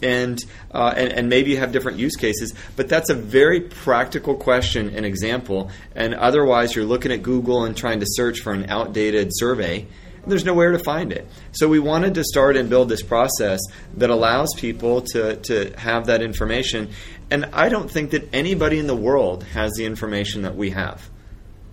And, 0.02 0.44
uh, 0.74 0.96
and 0.98 1.14
and 1.14 1.30
maybe 1.30 1.52
you 1.52 1.58
have 1.58 1.72
different 1.72 2.00
use 2.00 2.16
cases, 2.16 2.56
but 2.76 2.90
that's 2.90 3.12
a 3.12 3.14
very 3.14 3.62
practical 3.62 4.34
question 4.34 4.90
and 4.96 5.06
example. 5.06 5.70
And 5.94 6.16
otherwise, 6.16 6.76
you're 6.76 6.86
looking 6.86 7.12
at 7.12 7.22
Google 7.22 7.66
and 7.66 7.78
trying 7.78 8.00
to 8.00 8.08
search 8.08 8.40
for 8.40 8.52
an 8.52 8.68
outdated 8.68 9.30
survey, 9.32 9.86
there's 10.28 10.46
nowhere 10.46 10.72
to 10.72 10.80
find 10.80 11.12
it. 11.12 11.28
So 11.52 11.68
we 11.68 11.80
wanted 11.80 12.16
to 12.16 12.24
start 12.24 12.56
and 12.58 12.70
build 12.70 12.90
this 12.90 13.02
process 13.02 13.60
that 13.98 14.10
allows 14.10 14.54
people 14.56 15.02
to 15.14 15.38
to 15.38 15.74
have 15.78 16.08
that 16.08 16.22
information. 16.22 16.92
And 17.30 17.46
I 17.54 17.70
don't 17.70 17.90
think 17.90 18.12
that 18.12 18.34
anybody 18.34 18.78
in 18.78 18.88
the 18.88 18.96
world 18.96 19.44
has 19.44 19.72
the 19.78 19.86
information 19.86 20.42
that 20.44 20.56
we 20.56 20.72
have. 20.72 21.10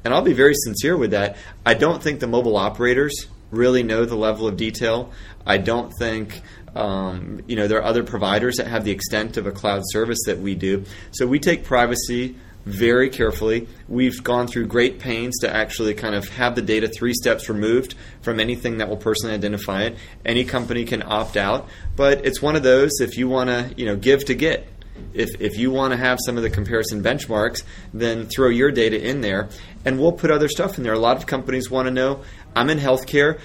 And 0.05 0.15
I'll 0.15 0.23
be 0.23 0.33
very 0.33 0.55
sincere 0.55 0.97
with 0.97 1.11
that. 1.11 1.37
I 1.67 1.75
don't 1.75 2.03
think 2.03 2.21
the 2.21 2.29
mobile 2.29 2.57
operators 2.57 3.27
really 3.51 3.83
know 3.83 4.05
the 4.05 4.17
level 4.17 4.47
of 4.47 4.57
detail. 4.57 5.13
I 5.45 5.59
don't 5.59 5.93
think 5.99 6.41
um, 6.75 7.41
you 7.47 7.57
know 7.57 7.67
there 7.67 7.79
are 7.79 7.85
other 7.85 8.05
providers 8.05 8.57
that 8.57 8.67
have 8.67 8.85
the 8.85 8.91
extent 8.91 9.37
of 9.37 9.47
a 9.47 9.53
cloud 9.53 9.83
service 9.87 10.19
that 10.27 10.39
we 10.39 10.55
do. 10.55 10.85
So 11.11 11.27
we 11.27 11.39
take 11.39 11.65
privacy 11.65 12.37
very 12.69 13.09
carefully. 13.09 13.67
We've 13.89 14.23
gone 14.23 14.47
through 14.47 14.67
great 14.67 14.99
pains 14.99 15.39
to 15.39 15.55
actually 15.55 15.95
kind 15.95 16.15
of 16.15 16.29
have 16.29 16.55
the 16.55 16.63
data 16.63 16.89
three 16.89 17.15
steps 17.15 17.49
removed 17.49 17.95
from 18.21 18.39
anything 18.39 18.79
that 18.79 18.89
will 18.89 18.97
personally 18.97 19.35
identify 19.35 19.85
it. 19.85 19.97
Any 20.25 20.45
company 20.45 20.85
can 20.85 21.03
opt 21.03 21.37
out, 21.37 21.69
but 21.97 22.27
it's 22.27 22.43
one 22.43 22.57
of 22.57 22.63
those 22.63 23.01
if 23.01 23.17
you 23.17 23.29
want 23.29 23.49
to 23.49 23.73
you 23.77 23.87
know 23.87 23.97
give 23.97 24.25
to 24.27 24.35
get 24.35 24.69
if, 25.15 25.41
if 25.41 25.57
you 25.57 25.71
want 25.71 25.93
to 25.93 25.97
have 25.97 26.19
some 26.25 26.37
of 26.37 26.43
the 26.43 26.51
comparison 26.51 27.03
benchmarks, 27.03 27.63
then 27.95 28.27
throw 28.27 28.49
your 28.49 28.71
data 28.71 29.01
in 29.01 29.21
there, 29.21 29.49
and 29.85 29.99
we'll 29.99 30.13
put 30.13 30.31
other 30.31 30.49
stuff 30.49 30.77
in 30.77 30.85
there. 30.85 30.93
A 30.93 30.99
lot 30.99 31.17
of 31.17 31.27
companies 31.27 31.71
want 31.71 31.87
to 31.87 31.91
know 31.91 32.23
I'm 32.55 32.69
in 32.69 32.79
healthcare. 32.79 33.39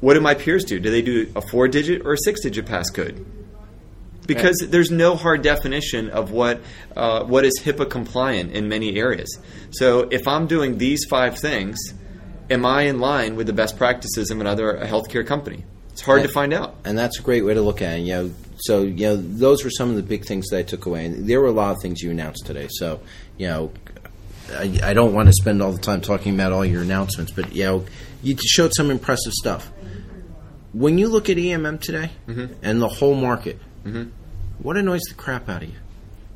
What 0.00 0.14
do 0.14 0.20
my 0.20 0.34
peers 0.34 0.64
do? 0.64 0.80
Do 0.80 0.90
they 0.90 1.02
do 1.02 1.30
a 1.36 1.40
four 1.40 1.68
digit 1.68 2.04
or 2.04 2.14
a 2.14 2.18
six 2.18 2.40
digit 2.40 2.66
passcode? 2.66 3.24
Because 4.26 4.56
there's 4.68 4.90
no 4.90 5.16
hard 5.16 5.42
definition 5.42 6.10
of 6.10 6.30
what 6.30 6.60
uh, 6.96 7.24
what 7.24 7.44
is 7.44 7.60
HIPAA 7.62 7.88
compliant 7.88 8.52
in 8.52 8.68
many 8.68 8.96
areas. 8.96 9.38
So 9.70 10.08
if 10.10 10.26
I'm 10.26 10.46
doing 10.46 10.78
these 10.78 11.04
five 11.08 11.38
things, 11.38 11.78
am 12.50 12.64
I 12.66 12.82
in 12.82 12.98
line 13.00 13.36
with 13.36 13.46
the 13.46 13.52
best 13.52 13.76
practices 13.76 14.30
of 14.30 14.40
another 14.40 14.80
healthcare 14.82 15.26
company? 15.26 15.64
It's 15.92 16.02
hard 16.02 16.22
to 16.22 16.28
find 16.28 16.52
out. 16.52 16.74
and 16.84 16.98
that's 16.98 17.18
a 17.18 17.22
great 17.22 17.42
way 17.42 17.54
to 17.54 17.62
look 17.62 17.80
at 17.80 17.98
it. 17.98 18.02
You 18.02 18.12
know, 18.14 18.30
so 18.58 18.82
you 18.82 19.06
know, 19.06 19.16
those 19.16 19.64
were 19.64 19.70
some 19.70 19.88
of 19.90 19.96
the 19.96 20.02
big 20.02 20.24
things 20.26 20.48
that 20.50 20.58
I 20.58 20.62
took 20.62 20.84
away. 20.86 21.06
And 21.06 21.26
there 21.26 21.40
were 21.40 21.46
a 21.46 21.52
lot 21.52 21.74
of 21.74 21.80
things 21.80 22.02
you 22.02 22.10
announced 22.10 22.44
today. 22.44 22.68
So, 22.70 23.00
you 23.38 23.46
know, 23.46 23.72
I, 24.52 24.78
I 24.82 24.94
don't 24.94 25.14
want 25.14 25.28
to 25.28 25.32
spend 25.32 25.62
all 25.62 25.72
the 25.72 25.80
time 25.80 26.00
talking 26.02 26.34
about 26.34 26.52
all 26.52 26.64
your 26.64 26.82
announcements, 26.82 27.32
but 27.32 27.54
you 27.54 27.64
know, 27.64 27.84
you 28.22 28.36
showed 28.44 28.72
some 28.74 28.90
impressive 28.90 29.32
stuff. 29.32 29.72
When 30.72 30.98
you 30.98 31.08
look 31.08 31.30
at 31.30 31.38
EMM 31.38 31.80
today 31.80 32.10
and 32.62 32.82
the 32.82 32.88
whole 32.88 33.14
market, 33.14 33.58
what 34.58 34.76
annoys 34.76 35.02
the 35.08 35.14
crap 35.14 35.48
out 35.48 35.62
of 35.62 35.68
you? 35.68 35.76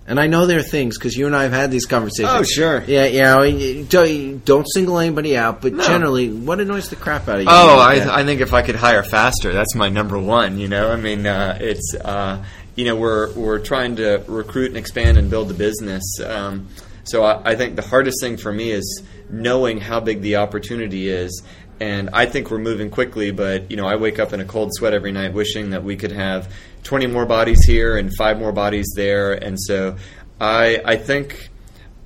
And 0.06 0.18
I 0.18 0.26
know 0.26 0.46
there 0.46 0.58
are 0.58 0.62
things 0.62 0.98
because 0.98 1.16
you 1.16 1.26
and 1.26 1.36
I 1.36 1.44
have 1.44 1.52
had 1.52 1.70
these 1.70 1.86
conversations. 1.86 2.32
Oh, 2.34 2.42
sure. 2.42 2.82
Yeah, 2.86 3.04
you 3.04 3.22
know, 3.22 3.42
you 3.42 3.84
don't, 3.84 4.44
don't 4.44 4.66
single 4.68 4.98
anybody 4.98 5.36
out, 5.36 5.60
but 5.62 5.72
No. 5.74 5.84
generally, 5.86 6.30
what 6.32 6.58
annoys 6.58 6.88
the 6.88 6.96
crap 6.96 7.28
out 7.28 7.36
of 7.36 7.42
you? 7.42 7.48
Oh, 7.48 7.76
Yeah. 7.92 8.10
I, 8.10 8.20
I 8.20 8.24
think 8.24 8.40
if 8.40 8.52
I 8.52 8.62
could 8.62 8.74
hire 8.74 9.04
faster, 9.04 9.52
that's 9.52 9.74
my 9.76 9.88
number 9.88 10.18
one. 10.18 10.58
You 10.58 10.66
know, 10.66 10.90
I 10.90 10.96
mean, 10.96 11.26
uh, 11.26 11.58
it's 11.60 11.94
uh, 11.94 12.42
you 12.74 12.86
know 12.86 12.96
we're 12.96 13.32
we're 13.34 13.58
trying 13.60 13.96
to 13.96 14.24
recruit 14.26 14.68
and 14.68 14.76
expand 14.76 15.16
and 15.16 15.30
build 15.30 15.48
the 15.48 15.54
business. 15.54 16.02
Um, 16.24 16.68
so 17.04 17.22
I, 17.22 17.52
I 17.52 17.54
think 17.56 17.76
the 17.76 17.82
hardest 17.82 18.20
thing 18.20 18.36
for 18.36 18.52
me 18.52 18.70
is 18.72 19.02
knowing 19.28 19.80
how 19.80 20.00
big 20.00 20.22
the 20.22 20.36
opportunity 20.36 21.08
is 21.08 21.42
And 21.80 22.10
I 22.12 22.26
think 22.26 22.50
we're 22.50 22.58
moving 22.58 22.90
quickly, 22.90 23.30
but 23.30 23.70
you 23.70 23.76
know, 23.76 23.86
I 23.86 23.96
wake 23.96 24.18
up 24.18 24.32
in 24.32 24.40
a 24.40 24.44
cold 24.44 24.70
sweat 24.74 24.92
every 24.92 25.12
night, 25.12 25.32
wishing 25.32 25.70
that 25.70 25.82
we 25.82 25.96
could 25.96 26.12
have 26.12 26.52
20 26.84 27.06
more 27.06 27.24
bodies 27.24 27.64
here 27.64 27.96
and 27.96 28.14
five 28.16 28.38
more 28.38 28.52
bodies 28.52 28.92
there. 28.94 29.32
And 29.32 29.58
so, 29.58 29.96
I 30.40 30.80
I 30.84 30.96
think 30.96 31.50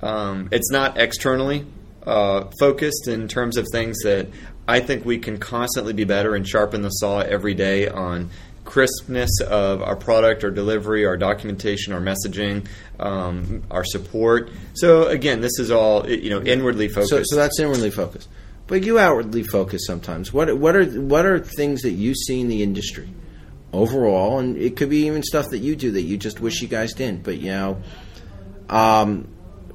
um, 0.01 0.49
it's 0.51 0.71
not 0.71 0.97
externally 0.97 1.65
uh, 2.05 2.45
focused 2.59 3.07
in 3.07 3.27
terms 3.27 3.57
of 3.57 3.65
things 3.71 3.97
that 4.03 4.27
I 4.67 4.79
think 4.79 5.05
we 5.05 5.17
can 5.17 5.37
constantly 5.37 5.93
be 5.93 6.05
better 6.05 6.35
and 6.35 6.47
sharpen 6.47 6.81
the 6.81 6.89
saw 6.89 7.19
every 7.19 7.53
day 7.53 7.87
on 7.87 8.29
crispness 8.63 9.29
of 9.41 9.81
our 9.81 9.95
product, 9.95 10.43
our 10.43 10.49
delivery, 10.49 11.05
our 11.05 11.17
documentation, 11.17 11.93
our 11.93 12.01
messaging, 12.01 12.67
um, 12.99 13.63
our 13.69 13.83
support. 13.83 14.49
So 14.73 15.07
again, 15.07 15.41
this 15.41 15.59
is 15.59 15.71
all 15.71 16.09
you 16.09 16.29
know 16.29 16.41
inwardly 16.41 16.87
focused. 16.87 17.09
So, 17.09 17.23
so 17.23 17.35
that's 17.35 17.59
inwardly 17.59 17.91
focused. 17.91 18.27
But 18.67 18.83
you 18.83 18.97
outwardly 18.97 19.43
focus 19.43 19.85
sometimes. 19.85 20.33
What 20.33 20.57
what 20.57 20.75
are 20.75 20.85
what 20.85 21.25
are 21.25 21.39
things 21.39 21.81
that 21.83 21.91
you 21.91 22.15
see 22.15 22.41
in 22.41 22.47
the 22.47 22.63
industry 22.63 23.09
overall, 23.71 24.39
and 24.39 24.57
it 24.57 24.75
could 24.75 24.89
be 24.89 25.05
even 25.05 25.21
stuff 25.21 25.49
that 25.49 25.59
you 25.59 25.75
do 25.75 25.91
that 25.91 26.01
you 26.01 26.17
just 26.17 26.39
wish 26.39 26.61
you 26.61 26.67
guys 26.67 26.93
didn't. 26.93 27.23
But 27.23 27.37
you 27.37 27.51
know, 27.51 27.81
um, 28.69 29.27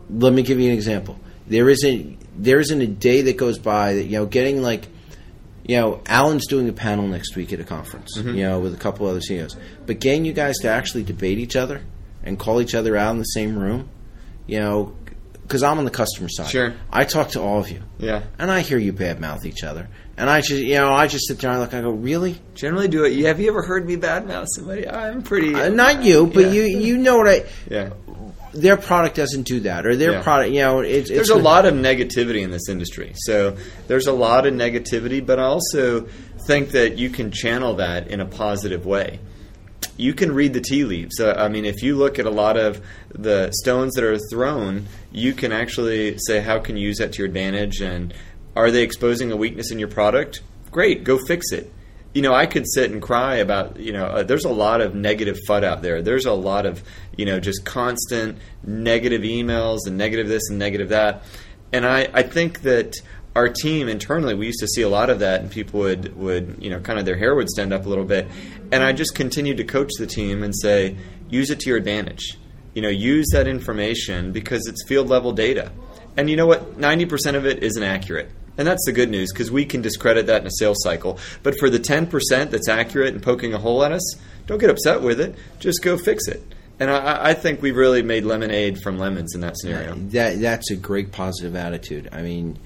let 0.09 0.33
me 0.33 0.43
give 0.43 0.59
you 0.59 0.69
an 0.69 0.75
example. 0.75 1.19
There 1.47 1.69
isn't 1.69 2.19
there 2.43 2.59
isn't 2.59 2.81
a 2.81 2.87
day 2.87 3.23
that 3.23 3.37
goes 3.37 3.59
by 3.59 3.95
that 3.95 4.05
you 4.05 4.19
know 4.19 4.27
getting 4.27 4.63
like 4.63 4.87
you 5.65 5.77
know 5.77 6.03
Alan's 6.07 6.47
doing 6.47 6.69
a 6.69 6.73
panel 6.73 7.07
next 7.07 7.37
week 7.37 7.53
at 7.53 7.61
a 7.61 7.65
conference. 7.65 8.19
Mm-hmm. 8.19 8.35
You 8.35 8.43
know 8.45 8.61
with 8.61 8.75
a 8.75 8.79
couple 8.79 9.07
other 9.07 9.21
CEOs, 9.21 9.57
but 9.87 10.01
getting 10.01 10.25
you 10.25 10.33
guys 10.33 10.57
to 10.59 10.69
actually 10.69 11.05
debate 11.05 11.39
each 11.39 11.57
other 11.57 11.83
and 12.23 12.39
call 12.39 12.61
each 12.61 12.75
other 12.75 12.97
out 12.97 13.13
in 13.13 13.19
the 13.19 13.25
same 13.25 13.59
room. 13.59 13.89
You 14.47 14.59
know, 14.59 14.97
because 15.51 15.65
I'm 15.65 15.79
on 15.79 15.85
the 15.85 15.91
customer 15.91 16.29
side. 16.29 16.49
Sure. 16.49 16.75
I 16.93 17.05
talk 17.05 17.31
to 17.31 17.41
all 17.41 17.59
of 17.59 17.69
you. 17.71 17.83
yeah. 17.99 18.23
And 18.39 18.53
I 18.53 18.61
hear 18.61 18.79
you 18.79 18.93
badmouth 18.93 19.45
each 19.45 19.65
other. 19.65 19.89
And 20.17 20.31
I 20.31 20.43
just, 20.43 20.63
you 20.63 20.77
know, 20.77 20.93
I 20.93 21.09
just 21.09 21.27
sit 21.27 21.41
there 21.41 21.51
and 21.51 21.59
I 21.59 21.61
look, 21.63 21.75
I 21.75 21.81
go, 21.81 21.91
really? 21.91 22.39
Generally, 22.55 22.89
do 22.89 23.03
it. 23.05 23.17
Have 23.25 23.41
you 23.41 23.49
ever 23.49 23.63
heard 23.63 23.85
me 23.85 23.97
badmouth 23.97 24.47
somebody? 24.55 24.89
I'm 24.89 25.23
pretty. 25.23 25.53
Uh, 25.55 25.71
not 25.71 26.05
you, 26.05 26.29
but 26.29 26.45
Yeah. 26.47 26.51
you, 26.53 26.63
you 26.79 26.99
know 26.99 27.17
what 27.17 27.27
I, 27.29 27.45
Yeah. 27.71 27.91
their 28.55 28.77
product 28.77 29.17
doesn't 29.17 29.43
do 29.43 29.61
that. 29.61 29.87
Or 29.87 29.97
their 29.97 30.13
Yeah. 30.13 30.23
product, 30.23 30.53
you 30.53 30.61
know, 30.61 30.81
it's, 30.81 31.09
There's 31.11 31.31
a 31.31 31.35
lot 31.37 31.67
of 31.67 31.75
negativity 31.75 32.43
in 32.43 32.51
this 32.53 32.69
industry. 32.69 33.13
So 33.17 33.57
there's 33.89 34.07
a 34.07 34.13
lot 34.13 34.47
of 34.47 34.55
negativity, 34.55 35.25
but 35.25 35.41
I 35.41 35.45
also 35.45 36.07
think 36.47 36.71
that 36.73 36.97
you 36.97 37.11
can 37.11 37.33
channel 37.33 37.75
that 37.77 38.09
in 38.09 38.21
a 38.21 38.27
positive 38.27 38.87
way. 38.87 39.19
You 39.97 40.15
can 40.15 40.33
read 40.33 40.53
the 40.53 40.61
tea 40.61 40.85
leaves. 40.85 41.21
Uh, 41.21 41.35
I 41.37 41.49
mean, 41.49 41.65
if 41.65 41.83
you 41.83 41.97
look 41.97 42.19
at 42.19 42.27
a 42.27 42.31
lot 42.31 42.57
of 42.57 42.81
the 43.11 43.51
stones 43.53 43.95
that 43.95 44.05
are 44.05 44.19
thrown, 44.31 44.87
you 45.13 45.33
can 45.35 45.53
actually 45.53 46.19
say, 46.19 46.41
how 46.41 46.59
can 46.59 46.77
you 46.77 46.89
use 46.89 46.99
that 46.99 47.13
to 47.13 47.19
your 47.19 47.27
advantage? 47.27 47.81
And 47.81 48.15
are 48.57 48.71
they 48.71 48.83
exposing 48.83 49.31
a 49.33 49.37
weakness 49.37 49.71
in 49.71 49.79
your 49.79 49.89
product? 49.89 50.43
Great, 50.71 51.05
go 51.05 51.19
fix 51.27 51.53
it. 51.53 51.73
You 52.13 52.23
know, 52.23 52.35
I 52.35 52.47
could 52.47 52.65
sit 52.67 52.91
and 52.91 53.01
cry 53.01 53.37
about, 53.37 53.79
you 53.79 53.93
know, 53.93 54.07
uh, 54.07 54.23
there's 54.25 54.45
a 54.45 54.53
lot 54.53 54.81
of 54.81 54.95
negative 54.95 55.39
FUD 55.49 55.63
out 55.63 55.83
there. 55.83 56.03
There's 56.03 56.27
a 56.27 56.33
lot 56.33 56.67
of, 56.67 56.83
you 57.17 57.25
know, 57.25 57.39
just 57.39 57.65
constant 57.65 58.39
negative 58.65 59.23
emails 59.23 59.87
and 59.87 59.97
negative 59.97 60.27
this 60.27 60.49
and 60.51 60.59
negative 60.59 60.89
that. 60.89 61.23
And 61.73 61.87
I, 61.87 62.09
I 62.13 62.23
think 62.23 62.63
that 62.63 62.97
our 63.37 63.49
team 63.49 63.89
internally, 63.89 64.35
we 64.35 64.47
used 64.47 64.61
to 64.61 64.67
see 64.67 64.83
a 64.83 64.89
lot 64.89 65.09
of 65.09 65.21
that, 65.21 65.41
and 65.41 65.51
people 65.51 65.81
would, 65.81 66.17
would, 66.17 66.57
you 66.61 66.71
know, 66.71 66.81
kind 66.81 66.99
of 66.99 67.05
their 67.05 67.17
hair 67.17 67.35
would 67.35 67.49
stand 67.49 67.73
up 67.73 67.87
a 67.87 67.89
little 67.89 68.05
bit. 68.05 68.27
And 68.73 68.83
I 68.83 68.93
just 68.93 69.15
continued 69.15 69.59
to 69.59 69.65
coach 69.65 69.91
the 69.99 70.07
team 70.07 70.43
and 70.43 70.55
say, 70.57 70.97
use 71.29 71.51
it 71.51 71.61
to 71.61 71.69
your 71.69 71.79
advantage. 71.79 72.37
You 72.75 72.83
know, 72.83 72.89
use 72.89 73.29
that 73.33 73.47
information 73.47 74.33
because 74.33 74.67
it's 74.67 74.85
field 74.87 75.09
level 75.09 75.33
data. 75.33 75.71
And 76.17 76.29
you 76.29 76.37
know 76.37 76.47
what? 76.47 76.79
90% 76.79 77.35
of 77.37 77.47
it 77.47 77.63
isn't 77.63 77.83
accurate. 77.83 78.31
And 78.59 78.67
that's 78.67 78.85
the 78.85 78.93
good 78.93 79.11
news 79.11 79.33
because 79.33 79.51
we 79.51 79.65
can 79.65 79.81
discredit 79.81 80.27
that 80.27 80.43
in 80.43 80.47
a 80.47 80.51
sales 80.51 80.83
cycle. 80.83 81.19
But 81.43 81.59
for 81.59 81.71
the 81.71 81.79
10% 81.79 82.51
that's 82.51 82.69
accurate 82.69 83.15
and 83.15 83.23
poking 83.23 83.55
a 83.55 83.59
hole 83.59 83.85
at 83.85 83.93
us, 83.93 84.17
don't 84.47 84.59
get 84.59 84.71
upset 84.71 85.03
with 85.03 85.21
it. 85.21 85.37
Just 85.61 85.83
go 85.83 85.97
fix 85.97 86.27
it. 86.29 86.43
And 86.81 86.91
I, 86.91 87.31
I 87.31 87.35
think 87.35 87.63
we've 87.63 87.77
really 87.77 88.03
made 88.03 88.25
lemonade 88.25 88.81
from 88.83 88.99
lemons 88.99 89.35
in 89.35 89.43
that 89.43 89.57
scenario. 89.59 89.95
that 89.95 90.41
that's 90.41 90.71
a 90.71 90.77
great 90.77 91.13
positive 91.13 91.55
attitude. 91.55 92.09
I 92.11 92.23
mean, 92.23 92.59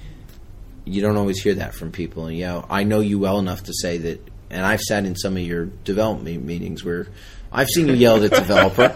you 0.85 1.01
don't 1.03 1.16
always 1.16 1.40
hear 1.42 1.55
that 1.55 1.75
from 1.75 1.92
people. 1.92 2.27
And, 2.27 2.37
you 2.37 2.44
know, 2.44 2.66
I 2.68 2.85
know 2.85 3.01
you 3.01 3.18
well 3.18 3.38
enough 3.38 3.64
to 3.64 3.73
say 3.75 3.99
that, 3.99 4.20
and 4.51 4.64
I've 4.66 4.81
sat 4.81 5.05
in 5.07 5.16
some 5.16 5.37
of 5.37 5.42
your 5.42 5.66
development 5.66 6.44
meetings 6.44 6.85
where 6.85 7.07
I've 7.53 7.68
seen 7.68 7.88
you 7.88 7.94
yell 7.94 8.16
at 8.23 8.25
a 8.25 8.29
developer. 8.40 8.94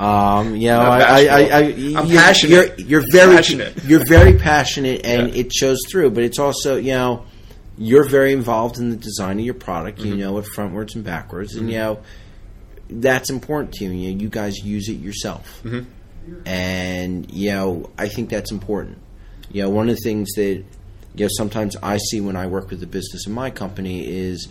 Um, 0.00 0.54
you 0.56 0.68
know, 0.68 0.80
I'm 0.80 0.92
I, 0.92 1.04
I, 1.04 1.20
I, 1.20 1.42
I, 1.42 1.60
I'm 1.62 2.06
you're, 2.06 2.20
passionate. 2.20 2.78
You're, 2.78 2.86
you're 3.00 3.04
very 3.12 3.36
Passionate. 3.36 3.84
You're 3.84 4.04
very 4.06 4.38
passionate, 4.38 5.04
and 5.04 5.30
Yeah. 5.34 5.40
it 5.40 5.52
shows 5.52 5.80
through. 5.88 6.10
But 6.10 6.22
it's 6.24 6.38
also, 6.38 6.76
you 6.76 6.92
know, 6.92 7.24
you're 7.78 8.04
very 8.08 8.32
involved 8.32 8.78
in 8.78 8.90
the 8.90 8.96
design 8.96 9.38
of 9.38 9.44
your 9.44 9.54
product. 9.54 9.98
Mm-hmm. 9.98 10.08
You 10.08 10.16
know 10.16 10.38
it 10.38 10.44
frontwards 10.54 10.94
and 10.94 11.04
backwards, 11.04 11.54
and 11.56 11.70
you 11.70 11.78
know 11.78 11.98
that's 12.88 13.30
important 13.30 13.72
to 13.74 13.84
you. 13.84 13.90
You, 13.90 14.14
know, 14.14 14.20
you 14.22 14.28
guys 14.28 14.58
use 14.58 14.88
it 14.88 14.94
yourself, 15.00 15.60
Mm-hmm. 15.64 16.46
and 16.46 17.30
you 17.32 17.50
know 17.50 17.90
I 17.98 18.08
think 18.08 18.28
that's 18.30 18.50
important. 18.52 18.98
You 19.50 19.62
know, 19.62 19.70
one 19.70 19.88
of 19.88 19.96
the 19.96 20.02
things 20.02 20.32
that 20.36 20.64
you 21.16 21.24
know 21.24 21.30
sometimes 21.36 21.76
I 21.82 21.98
see 21.98 22.20
when 22.20 22.36
I 22.36 22.46
work 22.46 22.70
with 22.70 22.80
the 22.80 22.86
business 22.86 23.26
in 23.26 23.32
my 23.32 23.50
company 23.50 24.06
is 24.06 24.48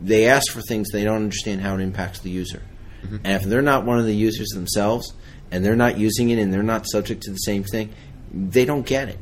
they 0.00 0.26
ask 0.26 0.52
for 0.52 0.60
things 0.60 0.90
they 0.90 1.04
don't 1.04 1.16
understand 1.16 1.60
how 1.60 1.74
it 1.74 1.80
impacts 1.80 2.20
the 2.20 2.30
user, 2.30 2.62
and 3.02 3.42
if 3.42 3.42
they're 3.42 3.62
not 3.62 3.84
one 3.84 3.98
of 3.98 4.06
the 4.06 4.14
users 4.14 4.48
themselves 4.48 5.12
and 5.50 5.64
they're 5.64 5.76
not 5.76 5.98
using 5.98 6.30
it 6.30 6.38
and 6.38 6.52
they're 6.52 6.62
not 6.62 6.86
subject 6.86 7.22
to 7.24 7.30
the 7.30 7.36
same 7.36 7.64
thing, 7.64 7.92
they 8.32 8.64
don't 8.64 8.86
get 8.86 9.08
it. 9.08 9.18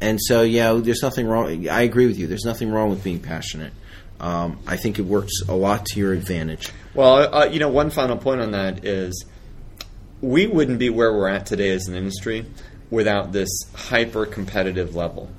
And 0.00 0.18
so, 0.20 0.42
yeah, 0.42 0.72
there's 0.72 1.02
nothing 1.02 1.28
wrong. 1.28 1.68
I 1.68 1.82
agree 1.82 2.06
with 2.06 2.18
you. 2.18 2.26
There's 2.26 2.44
nothing 2.44 2.70
wrong 2.72 2.90
with 2.90 3.04
being 3.04 3.20
passionate. 3.20 3.72
Um, 4.18 4.58
I 4.66 4.76
think 4.76 4.98
it 4.98 5.02
works 5.02 5.32
a 5.48 5.54
lot 5.54 5.86
to 5.86 5.98
your 5.98 6.12
advantage. 6.12 6.70
Well, 6.94 7.34
uh, 7.34 7.44
you 7.46 7.58
know, 7.60 7.68
one 7.68 7.90
final 7.90 8.16
point 8.16 8.40
on 8.40 8.52
that 8.52 8.84
is 8.84 9.24
we 10.20 10.46
wouldn't 10.46 10.78
be 10.78 10.90
where 10.90 11.12
we're 11.12 11.28
at 11.28 11.46
today 11.46 11.70
as 11.70 11.86
an 11.86 11.94
industry 11.94 12.46
without 12.90 13.32
this 13.32 13.48
hyper 13.74 14.26
competitive 14.26 14.94
level. 14.94 15.30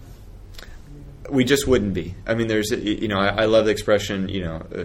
We 1.29 1.43
just 1.43 1.67
wouldn't 1.67 1.93
be. 1.93 2.15
I 2.27 2.35
mean, 2.35 2.47
there's, 2.47 2.71
you 2.71 3.07
know, 3.07 3.17
I, 3.17 3.43
I 3.43 3.45
love 3.45 3.65
the 3.65 3.71
expression, 3.71 4.29
you 4.29 4.43
know, 4.43 4.55
uh, 4.75 4.83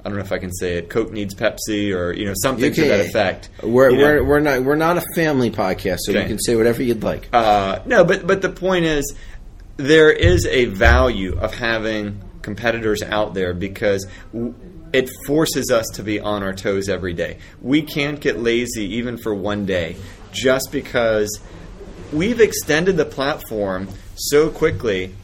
I 0.00 0.08
don't 0.08 0.18
know 0.18 0.24
if 0.24 0.32
I 0.32 0.38
can 0.38 0.52
say 0.52 0.78
it, 0.78 0.90
Coke 0.90 1.10
needs 1.12 1.34
Pepsi 1.34 1.94
or, 1.94 2.12
you 2.12 2.26
know, 2.26 2.34
something 2.36 2.72
to 2.72 2.88
that 2.88 3.00
effect. 3.06 3.48
We're, 3.62 3.90
we're, 3.90 4.24
we're 4.24 4.40
not 4.40 4.62
we're 4.62 4.76
not 4.76 4.96
a 4.96 5.02
family 5.14 5.50
podcast, 5.50 5.98
so 6.00 6.12
you 6.12 6.24
can 6.26 6.38
say 6.38 6.56
whatever 6.56 6.82
you'd 6.82 7.02
like. 7.02 7.28
Uh, 7.32 7.80
no, 7.84 8.04
but 8.04 8.26
but 8.26 8.40
the 8.40 8.48
point 8.48 8.84
is, 8.84 9.16
there 9.76 10.10
is 10.10 10.46
a 10.46 10.66
value 10.66 11.36
of 11.38 11.54
having 11.54 12.22
competitors 12.42 13.02
out 13.02 13.34
there 13.34 13.52
because 13.52 14.06
w- 14.32 14.54
it 14.92 15.10
forces 15.26 15.70
us 15.70 15.86
to 15.94 16.02
be 16.02 16.20
on 16.20 16.42
our 16.42 16.54
toes 16.54 16.88
every 16.88 17.12
day. 17.12 17.38
We 17.60 17.82
can't 17.82 18.20
get 18.20 18.38
lazy 18.38 18.94
even 18.96 19.18
for 19.18 19.34
one 19.34 19.66
day, 19.66 19.96
just 20.32 20.70
because 20.70 21.40
we've 22.12 22.40
extended 22.40 22.96
the 22.96 23.04
platform 23.04 23.88
so 24.14 24.48
quickly 24.48 25.14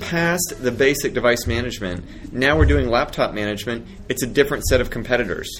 past 0.00 0.54
the 0.60 0.70
basic 0.70 1.14
device 1.14 1.46
management. 1.46 2.32
Now 2.32 2.56
we're 2.56 2.66
doing 2.66 2.88
laptop 2.88 3.34
management. 3.34 3.86
It's 4.08 4.22
a 4.22 4.26
different 4.26 4.64
set 4.64 4.80
of 4.80 4.90
competitors. 4.90 5.50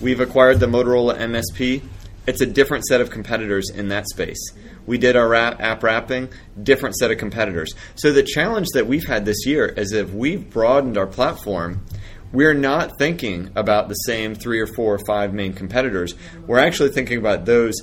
We've 0.00 0.20
acquired 0.20 0.60
the 0.60 0.66
Motorola 0.66 1.16
MSP. 1.18 1.82
It's 2.26 2.40
a 2.40 2.46
different 2.46 2.84
set 2.86 3.00
of 3.00 3.10
competitors 3.10 3.70
in 3.70 3.88
that 3.88 4.08
space. 4.08 4.40
We 4.86 4.98
did 4.98 5.16
our 5.16 5.34
app 5.34 5.82
wrapping, 5.82 6.30
different 6.62 6.96
set 6.96 7.10
of 7.10 7.18
competitors. 7.18 7.74
So 7.94 8.12
the 8.12 8.22
challenge 8.22 8.68
that 8.74 8.86
we've 8.86 9.06
had 9.06 9.24
this 9.24 9.46
year 9.46 9.66
is 9.66 9.92
if 9.92 10.10
we've 10.10 10.48
broadened 10.48 10.98
our 10.98 11.06
platform, 11.06 11.84
we're 12.32 12.54
not 12.54 12.98
thinking 12.98 13.50
about 13.54 13.88
the 13.88 13.94
same 13.94 14.34
three 14.34 14.60
or 14.60 14.66
four 14.66 14.94
or 14.94 15.00
five 15.06 15.32
main 15.32 15.52
competitors. 15.52 16.14
We're 16.46 16.58
actually 16.58 16.90
thinking 16.90 17.18
about 17.18 17.44
those 17.44 17.74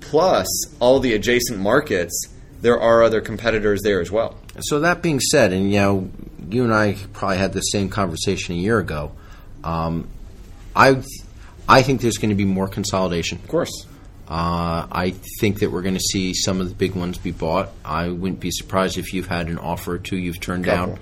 plus 0.00 0.48
all 0.80 1.00
the 1.00 1.14
adjacent 1.14 1.58
markets. 1.58 2.28
There 2.60 2.80
are 2.80 3.02
other 3.02 3.20
competitors 3.20 3.82
there 3.82 4.00
as 4.00 4.10
well. 4.10 4.36
So 4.60 4.80
that 4.80 5.02
being 5.02 5.20
said, 5.20 5.52
and 5.52 5.72
you 5.72 5.80
know, 5.80 6.10
you 6.48 6.64
and 6.64 6.72
I 6.72 6.96
probably 7.12 7.38
had 7.38 7.52
the 7.52 7.60
same 7.60 7.88
conversation 7.88 8.54
a 8.54 8.58
year 8.58 8.78
ago. 8.78 9.12
Um, 9.64 10.08
I 10.74 11.02
I 11.68 11.82
think 11.82 12.00
there's 12.00 12.18
going 12.18 12.30
to 12.30 12.36
be 12.36 12.44
more 12.44 12.68
consolidation. 12.68 13.38
Of 13.38 13.48
course. 13.48 13.86
Uh, 14.28 14.88
I 14.90 15.14
think 15.38 15.60
that 15.60 15.70
we're 15.70 15.82
going 15.82 15.94
to 15.94 16.00
see 16.00 16.34
some 16.34 16.60
of 16.60 16.68
the 16.68 16.74
big 16.74 16.96
ones 16.96 17.16
be 17.16 17.30
bought. 17.30 17.70
I 17.84 18.08
wouldn't 18.08 18.40
be 18.40 18.50
surprised 18.50 18.98
if 18.98 19.12
you've 19.12 19.28
had 19.28 19.46
an 19.48 19.58
offer 19.58 19.94
or 19.94 19.98
two 19.98 20.16
you've 20.16 20.40
turned 20.40 20.64
down. 20.64 20.98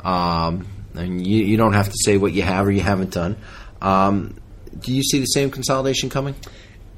Um, 0.00 0.66
and 0.94 1.24
you, 1.24 1.44
you 1.44 1.56
don't 1.56 1.74
have 1.74 1.86
to 1.86 1.96
say 2.04 2.16
what 2.16 2.32
you 2.32 2.42
have 2.42 2.66
or 2.66 2.72
you 2.72 2.80
haven't 2.80 3.12
done. 3.12 3.36
Um, 3.80 4.40
do 4.80 4.92
you 4.92 5.04
see 5.04 5.20
the 5.20 5.26
same 5.26 5.50
consolidation 5.50 6.10
coming? 6.10 6.34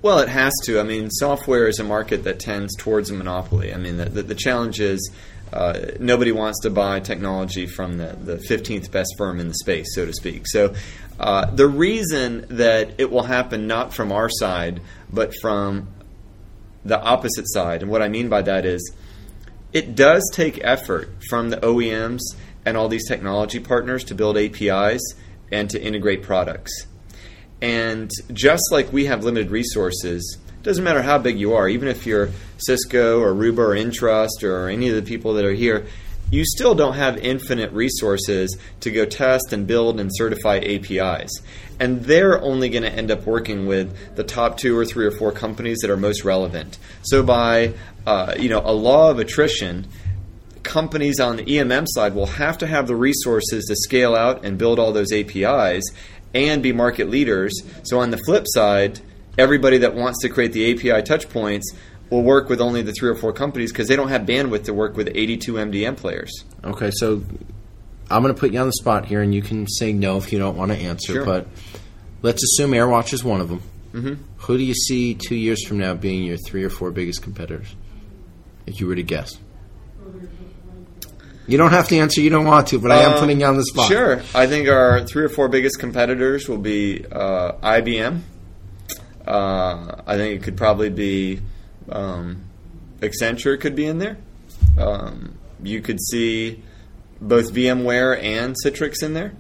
Well, 0.01 0.21
it 0.21 0.29
has 0.29 0.55
to. 0.65 0.81
I 0.81 0.85
mean, 0.85 1.11
software 1.11 1.67
is 1.67 1.81
a 1.81 1.85
market 1.85 2.25
that 2.25 2.39
tends 2.39 2.75
towards 2.77 3.11
a 3.11 3.15
monopoly. 3.15 3.75
I 3.75 3.77
mean, 3.77 3.97
the, 3.99 4.07
the, 4.07 4.23
the 4.23 4.35
challenge 4.35 4.81
is 4.81 5.11
uh, 5.53 5.79
nobody 5.99 6.33
wants 6.33 6.61
to 6.61 6.71
buy 6.71 7.01
technology 7.01 7.67
from 7.67 7.99
the, 7.99 8.17
the 8.21 8.37
15th 8.37 8.91
best 8.91 9.15
firm 9.17 9.41
in 9.41 9.49
the 9.49 9.55
space, 9.55 9.95
so 9.95 10.05
to 10.05 10.13
speak. 10.13 10.47
So, 10.47 10.75
uh, 11.19 11.51
the 11.51 11.67
reason 11.67 12.47
that 12.51 12.95
it 12.99 13.11
will 13.11 13.25
happen 13.25 13.67
not 13.67 13.93
from 13.93 14.13
our 14.13 14.29
side, 14.29 14.81
but 15.13 15.33
from 15.41 15.89
the 16.85 17.01
opposite 17.01 17.49
side, 17.49 17.83
and 17.83 17.91
what 17.91 18.03
I 18.03 18.09
mean 18.09 18.29
by 18.29 18.43
that 18.43 18.65
is 18.65 18.93
it 19.73 19.95
does 19.95 20.29
take 20.33 20.63
effort 20.63 21.11
from 21.29 21.51
the 21.51 21.57
OEMs 21.59 22.21
and 22.65 22.77
all 22.77 22.89
these 22.89 23.07
technology 23.09 23.61
partners 23.61 24.05
to 24.05 24.15
build 24.15 24.37
APIs 24.37 25.01
and 25.51 25.69
to 25.71 25.83
integrate 25.83 26.23
products. 26.23 26.87
And 27.61 28.11
just 28.33 28.63
like 28.71 28.93
we 28.93 29.07
have 29.07 29.25
limited 29.25 29.51
resources, 29.51 30.39
doesn't 30.63 30.85
matter 30.85 31.03
how 31.03 31.19
big 31.19 31.39
you 31.39 31.55
are, 31.55 31.69
even 31.69 31.89
if 31.89 32.07
you're 32.07 32.31
Cisco 32.59 33.21
or 33.21 33.33
Aruba 33.33 33.59
or 33.59 33.77
Entrust 33.77 34.43
or 34.43 34.69
any 34.69 34.89
of 34.89 34.97
the 34.97 35.03
people 35.03 35.35
that 35.35 35.45
are 35.45 35.53
here, 35.53 35.87
you 36.31 36.45
still 36.45 36.75
don't 36.75 36.95
have 36.95 37.17
infinite 37.19 37.73
resources 37.73 38.57
to 38.81 38.91
go 38.91 39.05
test 39.05 39.53
and 39.53 39.67
build 39.67 39.99
and 39.99 40.11
certify 40.13 40.59
APIs. 40.59 41.31
And 41.81 42.03
they're 42.03 42.41
only 42.41 42.69
going 42.69 42.83
to 42.83 42.93
end 42.93 43.11
up 43.11 43.25
working 43.25 43.67
with 43.67 44.17
the 44.17 44.25
top 44.25 44.59
two 44.59 44.77
or 44.77 44.85
three 44.85 45.07
or 45.07 45.11
four 45.11 45.33
companies 45.33 45.79
that 45.81 45.91
are 45.91 45.97
most 45.97 46.25
relevant. 46.25 46.79
So 47.03 47.23
by 47.23 47.75
uh, 48.07 48.35
you 48.39 48.49
know 48.49 48.61
a 48.65 48.73
law 48.73 49.11
of 49.11 49.19
attrition, 49.19 49.87
companies 50.63 51.19
on 51.19 51.37
the 51.37 51.45
EMM 51.45 51.87
side 51.89 52.15
will 52.15 52.27
have 52.27 52.59
to 52.59 52.67
have 52.67 52.89
the 52.89 52.97
resources 52.97 53.65
to 53.67 53.77
scale 53.77 54.15
out 54.15 54.45
and 54.45 54.59
build 54.59 54.79
all 54.79 54.93
those 54.93 55.13
APIs 55.13 55.85
and 56.35 56.63
be 56.63 56.73
market 56.73 57.09
leaders. 57.09 57.55
So 57.85 58.01
on 58.01 58.11
the 58.11 58.19
flip 58.19 58.45
side, 58.49 59.01
everybody 59.39 59.79
that 59.79 59.95
wants 59.95 60.21
to 60.23 60.29
create 60.29 60.53
the 60.53 60.73
API 60.73 61.03
touchpoints 61.03 61.63
will 62.11 62.23
work 62.23 62.49
with 62.49 62.61
only 62.61 62.83
the 62.83 62.93
three 62.93 63.09
or 63.09 63.15
four 63.15 63.33
companies 63.33 63.71
because 63.73 63.89
they 63.89 63.97
don't 63.97 64.09
have 64.09 64.23
bandwidth 64.23 64.65
to 64.65 64.75
work 64.75 64.97
with 64.97 65.09
82 65.15 65.55
MDM 65.55 65.97
players. 65.97 66.45
Okay, 66.65 66.91
so 66.93 67.23
I'm 68.11 68.23
going 68.23 68.35
to 68.35 68.39
put 68.41 68.53
you 68.53 68.59
on 68.61 68.67
the 68.67 68.73
spot 68.73 69.07
here, 69.07 69.21
and 69.21 69.35
you 69.35 69.43
can 69.43 69.67
say 69.69 69.93
no 69.93 70.17
if 70.17 70.33
you 70.33 70.39
don't 70.39 70.57
want 70.57 70.73
to 70.73 70.79
answer. 70.79 71.13
Sure. 71.15 71.25
But 71.25 71.47
let's 72.23 72.43
assume 72.43 72.73
AirWatch 72.73 73.13
is 73.13 73.23
one 73.23 73.41
of 73.41 73.49
them. 73.49 73.63
Mm-hmm. 73.93 74.23
Who 74.39 74.59
do 74.59 74.65
you 74.65 74.75
see 74.75 75.15
two 75.15 75.35
years 75.35 75.65
from 75.67 75.79
now 75.79 75.95
being 75.95 76.25
your 76.25 76.37
three 76.39 76.65
or 76.65 76.71
four 76.71 76.91
biggest 76.91 77.23
competitors? 77.23 77.75
If 78.67 78.81
you 78.81 78.87
were 78.87 78.97
to 78.97 79.03
guess. 79.03 79.39
You 81.47 81.57
don't 81.57 81.71
have 81.71 81.89
to 81.89 81.97
answer. 81.97 82.21
You 82.21 82.29
don't 82.29 82.45
want 82.45 82.67
to, 82.69 82.79
but 82.79 82.91
I 82.93 82.99
am 83.03 83.15
Um, 83.15 83.21
putting 83.21 83.41
you 83.41 83.47
on 83.47 83.57
the 83.57 83.65
spot. 83.65 83.89
Sure. 83.89 84.21
I 84.35 84.47
think 84.47 84.69
our 84.69 85.07
three 85.07 85.25
or 85.25 85.31
four 85.31 85.49
biggest 85.49 85.79
competitors 85.79 86.47
will 86.47 86.59
be 86.59 87.05
uh, 87.11 87.53
IBM. 87.63 88.21
Uh, 89.29 90.01
I 90.07 90.17
think 90.17 90.41
it 90.41 90.43
could 90.45 90.57
probably 90.57 90.89
be 90.91 91.41
um, 91.91 92.45
Accenture 93.01 93.61
could 93.61 93.77
be 93.77 93.85
in 93.87 93.99
there. 93.99 94.17
Um, 94.79 95.35
you 95.63 95.81
could 95.83 96.01
see 96.01 96.63
both 97.21 97.53
VMware 97.53 98.21
and 98.23 98.57
Citrix 98.65 99.03
in 99.03 99.13
there. 99.13 99.33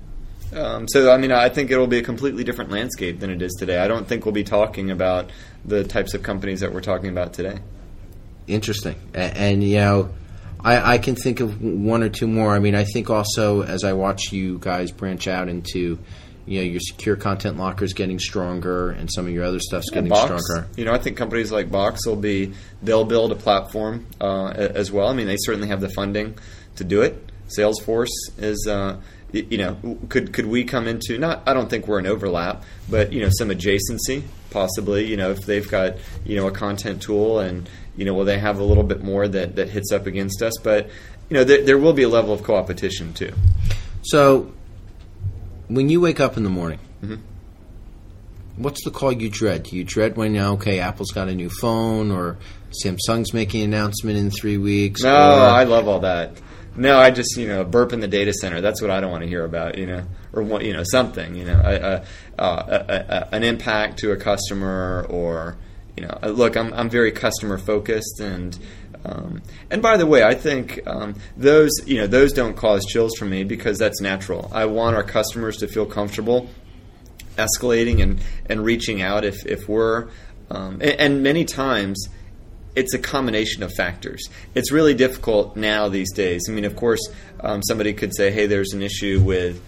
Um, 0.55 0.88
so, 0.88 1.11
I 1.12 1.16
mean, 1.18 1.33
I 1.33 1.48
think 1.48 1.70
it'll 1.70 1.87
be 1.87 1.98
a 1.98 2.03
completely 2.03 2.44
different 2.44 2.70
landscape 2.70 3.20
than 3.20 3.31
it 3.31 3.40
is 3.42 3.53
today. 3.59 3.79
I 3.79 3.88
don't 3.88 4.07
think 4.09 4.24
we'll 4.24 4.33
be 4.35 4.44
talking 4.44 4.90
about 4.90 5.31
the 5.64 5.85
types 5.85 6.14
of 6.14 6.22
companies 6.22 6.61
that 6.61 6.72
we're 6.72 6.81
talking 6.81 7.11
about 7.11 7.33
today. 7.35 7.59
Interesting. 8.46 8.96
A- 9.14 9.18
And, 9.18 9.62
you 9.62 9.77
know, 9.77 10.11
I, 10.61 10.94
I 10.94 10.98
can 10.98 11.14
think 11.16 11.40
of 11.40 11.62
one 11.62 12.03
or 12.03 12.09
two 12.09 12.27
more. 12.27 12.55
I 12.55 12.59
mean, 12.59 12.74
I 12.74 12.85
think 12.85 13.11
also 13.11 13.62
as 13.62 13.85
I 13.85 13.92
watch 13.92 14.33
you 14.33 14.59
guys 14.59 14.90
branch 14.90 15.29
out 15.29 15.48
into, 15.48 15.98
you 16.49 16.61
know, 16.61 16.65
your 16.65 16.81
secure 16.81 17.17
content 17.17 17.59
lockers 17.59 17.93
getting 17.93 18.19
stronger 18.19 18.91
and 18.91 19.11
some 19.13 19.27
of 19.27 19.33
your 19.33 19.45
other 19.45 19.61
stuff's 19.61 19.91
getting 19.91 20.09
Box, 20.09 20.45
stronger. 20.45 20.69
You 20.77 20.85
know, 20.85 20.93
I 20.93 20.99
think 20.99 21.17
companies 21.17 21.53
like 21.53 21.71
Box 21.71 22.07
will 22.07 22.17
be 22.17 22.55
they'll 22.83 23.05
build 23.05 23.33
a 23.33 23.37
platform 23.37 24.07
uh, 24.21 24.49
as 24.49 24.91
well. 24.91 25.09
I 25.09 25.13
mean, 25.13 25.27
they 25.27 25.37
certainly 25.39 25.69
have 25.69 25.81
the 25.81 25.91
funding 25.91 26.39
to 26.77 26.85
do 26.85 27.03
it. 27.03 27.25
Salesforce 27.57 28.09
is. 28.39 28.67
Uh, 28.67 29.01
you 29.31 29.59
know, 29.59 29.99
could 30.09 30.33
could 30.33 30.47
we 30.47 30.65
come 30.65 30.89
into 30.89 31.19
not? 31.19 31.43
I 31.47 31.53
don't 31.53 31.69
think 31.69 31.87
we're 31.87 31.99
an 31.99 32.07
overlap, 32.07 32.65
but 32.89 33.13
you 33.13 33.21
know, 33.21 33.29
some 33.31 33.51
adjacency 33.51 34.23
possibly. 34.51 35.07
You 35.07 35.19
know, 35.19 35.33
if 35.33 35.41
they've 35.41 35.69
got 35.69 35.97
you 36.25 36.37
know 36.37 36.47
a 36.47 36.51
content 36.51 37.03
tool 37.03 37.39
and 37.39 37.69
you 37.95 38.05
know, 38.05 38.15
will 38.15 38.25
they 38.25 38.39
have 38.39 38.59
a 38.59 38.65
little 38.65 38.85
bit 38.85 39.03
more 39.03 39.29
that 39.29 39.57
that 39.57 39.69
hits 39.69 39.93
up 39.93 40.07
against 40.07 40.41
us? 40.41 40.55
But 40.63 40.87
you 41.29 41.35
know, 41.35 41.45
there, 41.45 41.63
there 41.63 41.79
will 41.79 41.93
be 41.93 42.05
a 42.05 42.09
level 42.09 42.33
of 42.33 42.43
competition 42.43 43.13
too. 43.13 43.35
So, 44.03 44.53
when 45.69 45.89
you 45.89 46.01
wake 46.01 46.21
up 46.21 46.37
in 46.37 46.45
the 46.45 46.51
morning, 46.51 46.79
Mhm. 47.03 47.19
what's 48.57 48.83
the 48.85 48.91
call 48.91 49.13
you 49.13 49.29
dread? 49.29 49.65
Do 49.65 49.77
you 49.77 49.85
dread 49.85 50.17
when, 50.17 50.37
okay, 50.37 50.81
Apple's 50.81 51.11
got 51.13 51.29
a 51.29 51.35
new 51.35 51.49
phone 51.61 52.11
or 52.11 52.37
Samsung's 52.85 53.33
making 53.33 53.63
an 53.63 53.73
announcement 53.73 54.17
in 54.19 54.31
three 54.31 54.57
weeks? 54.59 55.03
No, 55.03 55.11
or- 55.11 55.15
I 55.41 55.65
love 55.65 55.89
all 55.89 56.01
that. 56.01 56.33
No, 56.77 56.97
I 56.99 57.11
just 57.11 57.37
you 57.37 57.49
know 57.49 57.65
burp 57.65 57.93
in 57.93 57.99
the 58.01 58.07
data 58.07 58.33
center. 58.33 58.61
That's 58.61 58.81
what 58.81 58.91
I 58.91 59.01
don't 59.01 59.11
want 59.11 59.25
to 59.25 59.29
hear 59.29 59.45
about. 59.45 59.77
You 59.79 59.87
know, 59.87 60.03
or 60.33 60.43
what 60.45 60.65
you 60.65 60.73
know 60.73 60.85
something. 60.85 61.35
You 61.35 61.45
know, 61.47 61.61
a, 61.65 61.75
a, 61.75 62.41
uh, 62.41 62.83
a, 62.89 62.95
a, 62.95 63.35
an 63.35 63.43
impact 63.43 63.99
to 64.01 64.13
a 64.13 64.17
customer, 64.17 65.05
or 65.11 65.57
you 65.97 66.05
know, 66.05 66.17
uh, 66.23 66.29
look, 66.29 66.57
I'm 66.57 66.73
I'm 66.75 66.89
very 66.89 67.11
customer 67.11 67.59
focused, 67.59 68.21
and 68.21 68.57
um, 69.09 69.42
and 69.71 69.81
by 69.81 69.97
the 69.97 70.07
way, 70.07 70.23
I 70.23 70.35
think 70.35 70.81
um, 70.87 71.14
those 71.37 71.71
you 71.87 71.97
know 71.97 72.07
those 72.07 72.33
don't 72.33 72.57
cause 72.57 72.85
chills 72.85 73.16
for 73.18 73.25
me 73.25 73.44
because 73.44 73.79
that's 73.79 74.01
natural. 74.01 74.51
I 74.53 74.66
want 74.66 74.97
our 74.97 75.05
customers 75.05 75.57
to 75.59 75.68
feel 75.68 75.87
comfortable 75.87 76.49
escalating 77.38 78.03
and, 78.03 78.21
and 78.47 78.64
reaching 78.64 79.01
out 79.01 79.25
if, 79.25 79.47
if 79.47 79.68
we're 79.68 80.09
um, 80.51 80.75
and, 80.75 81.01
and 81.01 81.23
many 81.23 81.44
times 81.44 82.09
it's 82.75 82.94
a 82.94 82.99
combination 82.99 83.62
of 83.62 83.73
factors. 83.73 84.29
It's 84.55 84.71
really 84.71 84.94
difficult 84.94 85.57
now 85.57 85.88
these 85.88 86.12
days. 86.12 86.47
I 86.49 86.53
mean, 86.53 86.64
of 86.64 86.77
course, 86.77 87.01
um, 87.40 87.62
somebody 87.62 87.92
could 87.92 88.14
say, 88.14 88.31
"Hey, 88.31 88.47
there's 88.47 88.73
an 88.73 88.83
issue 88.83 89.21
with 89.21 89.61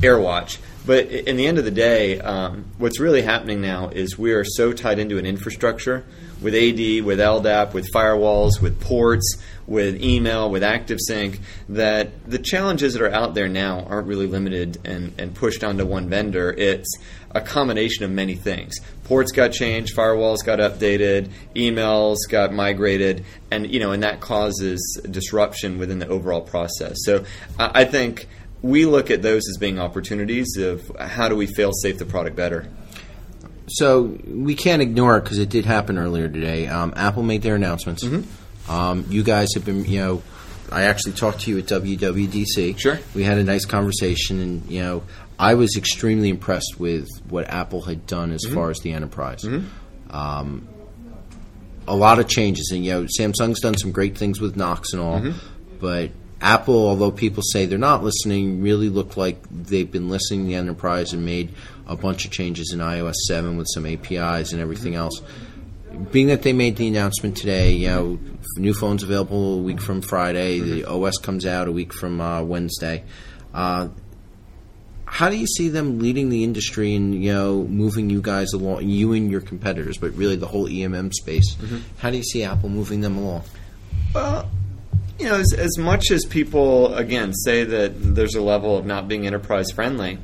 AirWatch," 0.00 0.58
but 0.84 1.06
in 1.06 1.36
the 1.36 1.46
end 1.46 1.58
of 1.58 1.64
the 1.64 1.70
day, 1.70 2.20
um, 2.20 2.66
what's 2.78 3.00
really 3.00 3.22
happening 3.22 3.60
now 3.60 3.88
is 3.88 4.18
we 4.18 4.32
are 4.32 4.44
so 4.44 4.72
tied 4.72 4.98
into 4.98 5.18
an 5.18 5.26
infrastructure 5.26 6.04
with 6.42 6.54
AD, 6.54 7.04
with 7.04 7.18
LDAP, 7.18 7.72
with 7.72 7.90
firewalls, 7.92 8.60
with 8.60 8.80
ports, 8.80 9.36
with 9.66 10.02
email, 10.02 10.50
with 10.50 10.62
ActiveSync, 10.62 11.38
that 11.68 12.28
the 12.28 12.38
challenges 12.38 12.94
that 12.94 13.02
are 13.02 13.12
out 13.12 13.34
there 13.34 13.48
now 13.48 13.84
aren't 13.88 14.06
really 14.06 14.26
limited 14.26 14.78
and, 14.84 15.12
and 15.18 15.34
pushed 15.34 15.62
onto 15.64 15.86
one 15.86 16.08
vendor. 16.08 16.52
It's 16.52 16.92
a 17.30 17.40
combination 17.40 18.04
of 18.04 18.10
many 18.10 18.34
things. 18.34 18.74
Ports 19.04 19.32
got 19.32 19.52
changed, 19.52 19.96
firewalls 19.96 20.44
got 20.44 20.58
updated, 20.58 21.30
emails 21.54 22.16
got 22.28 22.52
migrated, 22.52 23.24
and 23.50 23.72
you 23.72 23.80
know, 23.80 23.92
and 23.92 24.02
that 24.02 24.20
causes 24.20 25.00
disruption 25.10 25.78
within 25.78 25.98
the 25.98 26.08
overall 26.08 26.40
process. 26.40 26.98
So 27.04 27.24
I 27.58 27.82
I 27.82 27.84
think 27.84 28.28
we 28.62 28.86
look 28.86 29.10
at 29.10 29.22
those 29.22 29.42
as 29.48 29.56
being 29.58 29.80
opportunities 29.80 30.56
of 30.56 30.90
how 30.98 31.28
do 31.28 31.34
we 31.34 31.46
fail 31.46 31.72
safe 31.72 31.98
the 31.98 32.04
product 32.04 32.36
better. 32.36 32.68
So 33.68 34.02
we 34.26 34.54
can't 34.54 34.82
ignore 34.82 35.16
it 35.18 35.22
because 35.24 35.38
it 35.38 35.48
did 35.48 35.64
happen 35.64 35.98
earlier 35.98 36.28
today. 36.28 36.66
Um, 36.66 36.92
Apple 36.96 37.22
made 37.22 37.42
their 37.42 37.54
announcements. 37.54 38.04
Mm-hmm. 38.04 38.70
Um, 38.70 39.06
you 39.08 39.22
guys 39.22 39.48
have 39.54 39.64
been, 39.64 39.84
you 39.84 40.00
know, 40.00 40.22
I 40.70 40.82
actually 40.84 41.12
talked 41.12 41.40
to 41.42 41.50
you 41.50 41.58
at 41.58 41.64
WWDC. 41.66 42.78
Sure. 42.78 42.98
We 43.14 43.24
had 43.24 43.38
a 43.38 43.44
nice 43.44 43.64
conversation, 43.64 44.40
and 44.40 44.70
you 44.70 44.80
know, 44.82 45.02
I 45.38 45.54
was 45.54 45.76
extremely 45.76 46.28
impressed 46.28 46.76
with 46.78 47.08
what 47.28 47.48
Apple 47.48 47.82
had 47.82 48.06
done 48.06 48.32
as 48.32 48.44
Mm-hmm. 48.44 48.54
far 48.54 48.70
as 48.70 48.78
the 48.80 48.92
enterprise. 48.92 49.44
Um, 50.10 50.68
a 51.88 51.96
lot 51.96 52.18
of 52.20 52.28
changes, 52.28 52.70
and 52.72 52.84
you 52.84 52.92
know, 52.92 53.02
Samsung's 53.18 53.60
done 53.60 53.76
some 53.76 53.92
great 53.92 54.16
things 54.16 54.40
with 54.40 54.56
Knox 54.56 54.92
and 54.92 55.02
all, 55.02 55.20
Mm-hmm. 55.20 55.38
but 55.80 56.10
Apple, 56.42 56.88
although 56.88 57.12
people 57.12 57.42
say 57.42 57.66
they're 57.66 57.78
not 57.78 58.02
listening, 58.02 58.60
really 58.60 58.88
look 58.88 59.16
like 59.16 59.42
they've 59.48 59.90
been 59.90 60.08
listening 60.08 60.40
to 60.40 60.46
the 60.48 60.54
enterprise 60.56 61.12
and 61.12 61.24
made 61.24 61.54
a 61.86 61.96
bunch 61.96 62.24
of 62.24 62.32
changes 62.32 62.72
in 62.72 62.80
iOS 62.80 63.14
7 63.26 63.56
with 63.56 63.68
some 63.72 63.86
APIs 63.86 64.52
and 64.52 64.60
everything 64.60 64.96
else. 64.96 65.22
Being 66.10 66.26
that 66.28 66.42
they 66.42 66.52
made 66.52 66.76
the 66.76 66.88
announcement 66.88 67.36
today, 67.36 67.72
you 67.72 67.86
know, 67.86 68.18
new 68.56 68.74
phones 68.74 69.02
available 69.02 69.60
a 69.60 69.62
week 69.62 69.80
from 69.80 70.02
Friday, 70.02 70.58
the 70.58 70.84
OS 70.84 71.18
comes 71.18 71.46
out 71.46 71.68
a 71.68 71.72
week 71.72 71.92
from 71.92 72.20
uh, 72.20 72.42
Wednesday. 72.42 73.04
Uh, 73.54 73.88
how 75.04 75.28
do 75.28 75.36
you 75.36 75.46
see 75.46 75.68
them 75.68 75.98
leading 75.98 76.30
the 76.30 76.42
industry 76.42 76.94
and 76.94 77.22
you 77.22 77.32
know 77.34 77.64
moving 77.64 78.08
you 78.08 78.22
guys 78.22 78.54
along, 78.54 78.88
you 78.88 79.12
and 79.12 79.30
your 79.30 79.42
competitors, 79.42 79.98
but 79.98 80.10
really 80.14 80.36
the 80.36 80.46
whole 80.46 80.66
EMM 80.66 81.12
space? 81.12 81.54
How 81.98 82.10
do 82.10 82.16
you 82.16 82.22
see 82.22 82.42
Apple 82.42 82.70
moving 82.70 83.02
them 83.02 83.18
along? 83.18 83.42
Well, 84.14 84.50
you 85.22 85.28
know, 85.28 85.36
as, 85.36 85.52
as 85.52 85.78
much 85.78 86.10
as 86.10 86.24
people 86.24 86.92
again 86.94 87.32
say 87.32 87.62
that 87.62 87.92
there's 87.96 88.34
a 88.34 88.42
level 88.42 88.76
of 88.76 88.84
not 88.84 89.06
being 89.06 89.24
enterprise 89.24 89.70
friendly, 89.70 90.18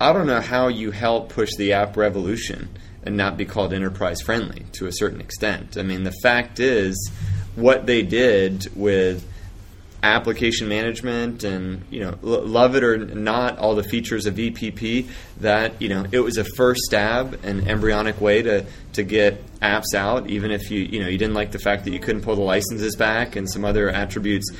I 0.00 0.14
don't 0.14 0.26
know 0.26 0.40
how 0.40 0.68
you 0.68 0.92
help 0.92 1.28
push 1.28 1.50
the 1.58 1.74
app 1.74 1.96
revolution 1.98 2.70
and 3.02 3.18
not 3.18 3.36
be 3.36 3.44
called 3.44 3.74
enterprise 3.74 4.22
friendly 4.22 4.64
to 4.72 4.86
a 4.86 4.92
certain 4.92 5.20
extent. 5.20 5.76
I 5.76 5.82
mean, 5.82 6.04
the 6.04 6.14
fact 6.22 6.58
is, 6.58 7.12
what 7.54 7.84
they 7.84 8.02
did 8.02 8.74
with 8.74 9.28
application 10.02 10.68
management 10.68 11.44
and 11.44 11.84
you 11.90 12.00
know 12.00 12.18
l- 12.24 12.44
love 12.44 12.74
it 12.74 12.82
or 12.82 12.98
not 12.98 13.58
all 13.58 13.74
the 13.74 13.84
features 13.84 14.26
of 14.26 14.34
VPP 14.34 15.08
that 15.40 15.80
you 15.80 15.88
know 15.88 16.04
it 16.10 16.20
was 16.20 16.38
a 16.38 16.44
first 16.44 16.80
stab 16.82 17.38
an 17.44 17.68
embryonic 17.68 18.20
way 18.20 18.42
to 18.42 18.66
to 18.94 19.02
get 19.04 19.40
apps 19.60 19.94
out 19.94 20.28
even 20.28 20.50
if 20.50 20.70
you 20.70 20.80
you 20.80 21.00
know 21.00 21.08
you 21.08 21.18
didn't 21.18 21.34
like 21.34 21.52
the 21.52 21.58
fact 21.58 21.84
that 21.84 21.92
you 21.92 22.00
couldn't 22.00 22.22
pull 22.22 22.34
the 22.34 22.42
licenses 22.42 22.96
back 22.96 23.36
and 23.36 23.48
some 23.48 23.64
other 23.64 23.88
attributes. 23.88 24.50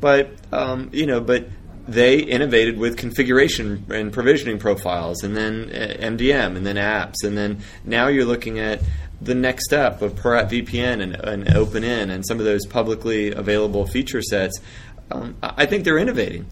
But 0.00 0.32
um, 0.52 0.90
you 0.92 1.06
know 1.06 1.20
but 1.20 1.48
they 1.88 2.20
innovated 2.20 2.78
with 2.78 2.96
configuration 2.96 3.84
and 3.90 4.12
provisioning 4.12 4.58
profiles 4.58 5.24
and 5.24 5.36
then 5.36 5.70
uh, 5.70 5.96
MDM 6.00 6.56
and 6.56 6.64
then 6.64 6.76
apps. 6.76 7.24
And 7.24 7.36
then 7.36 7.62
now 7.84 8.06
you're 8.06 8.26
looking 8.26 8.60
at 8.60 8.80
the 9.20 9.34
next 9.34 9.64
step 9.64 10.00
of 10.00 10.16
per-app 10.16 10.50
VPN 10.50 11.02
and, 11.02 11.14
and 11.16 11.56
Open 11.56 11.84
In 11.84 12.10
and 12.10 12.24
some 12.26 12.38
of 12.38 12.44
those 12.44 12.64
publicly 12.66 13.32
available 13.32 13.86
feature 13.86 14.22
sets, 14.22 14.60
um, 15.10 15.36
I 15.42 15.66
think 15.66 15.84
they're 15.84 15.98
innovating. 15.98 16.46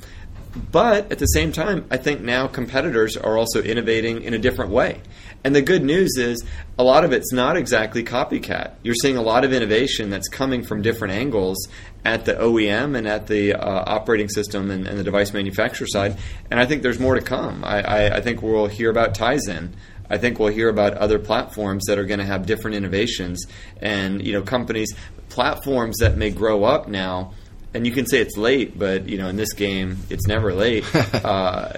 But 0.73 1.12
at 1.12 1.18
the 1.18 1.27
same 1.27 1.53
time, 1.53 1.87
I 1.90 1.99
think 1.99 2.21
now 2.21 2.47
competitors 2.49 3.16
are 3.16 3.37
also 3.37 3.62
innovating 3.62 4.23
in 4.23 4.35
a 4.35 4.38
different 4.38 4.71
way. 4.71 5.01
And 5.44 5.55
the 5.55 5.62
good 5.62 5.85
news 5.85 6.16
is 6.16 6.44
a 6.79 6.83
lot 6.83 7.05
of 7.05 7.12
it's 7.12 7.33
not 7.33 7.57
exactly 7.57 8.03
copycat. 8.03 8.73
You're 8.83 8.97
seeing 8.97 9.16
a 9.16 9.23
lot 9.23 9.44
of 9.44 9.53
innovation 9.53 10.11
that's 10.11 10.29
coming 10.29 10.64
from 10.64 10.83
different 10.83 11.14
angles 11.14 11.68
at 12.05 12.25
the 12.25 12.35
OEM 12.35 12.97
and 12.97 13.07
at 13.07 13.29
the 13.29 13.55
uh, 13.55 13.85
operating 13.87 14.29
system 14.29 14.71
and, 14.71 14.87
and, 14.88 14.99
the 14.99 15.05
device 15.05 15.33
manufacturer 15.33 15.87
side. 15.87 16.18
And 16.51 16.59
I 16.59 16.66
think 16.66 16.83
there's 16.83 16.99
more 16.99 17.14
to 17.14 17.21
come. 17.21 17.62
I, 17.64 17.83
I, 17.83 18.16
I 18.16 18.21
think 18.21 18.42
we'll 18.42 18.66
hear 18.66 18.90
about 18.90 19.14
Tizen. 19.14 19.75
I 20.11 20.18
think 20.18 20.38
we'll 20.38 20.53
hear 20.53 20.68
about 20.68 20.94
other 20.94 21.18
platforms 21.18 21.85
that 21.87 21.99
are 21.99 22.05
going 22.05 22.21
to 22.21 22.27
have 22.27 22.47
different 22.47 22.77
innovations 22.77 23.47
and 23.81 24.25
you 24.25 24.33
know 24.33 24.42
companies 24.42 24.94
platforms 25.29 25.99
that 25.99 26.16
may 26.16 26.31
grow 26.31 26.64
up 26.64 26.88
now 26.88 27.35
and 27.74 27.87
you 27.87 27.92
can 27.92 28.07
say 28.07 28.18
it's 28.18 28.37
late, 28.37 28.78
but 28.78 29.09
you 29.09 29.18
know, 29.18 29.28
in 29.28 29.37
this 29.37 29.52
game, 29.52 29.98
it's 30.11 30.26
never 30.26 30.52
late. 30.52 30.85
uh, 31.14 31.72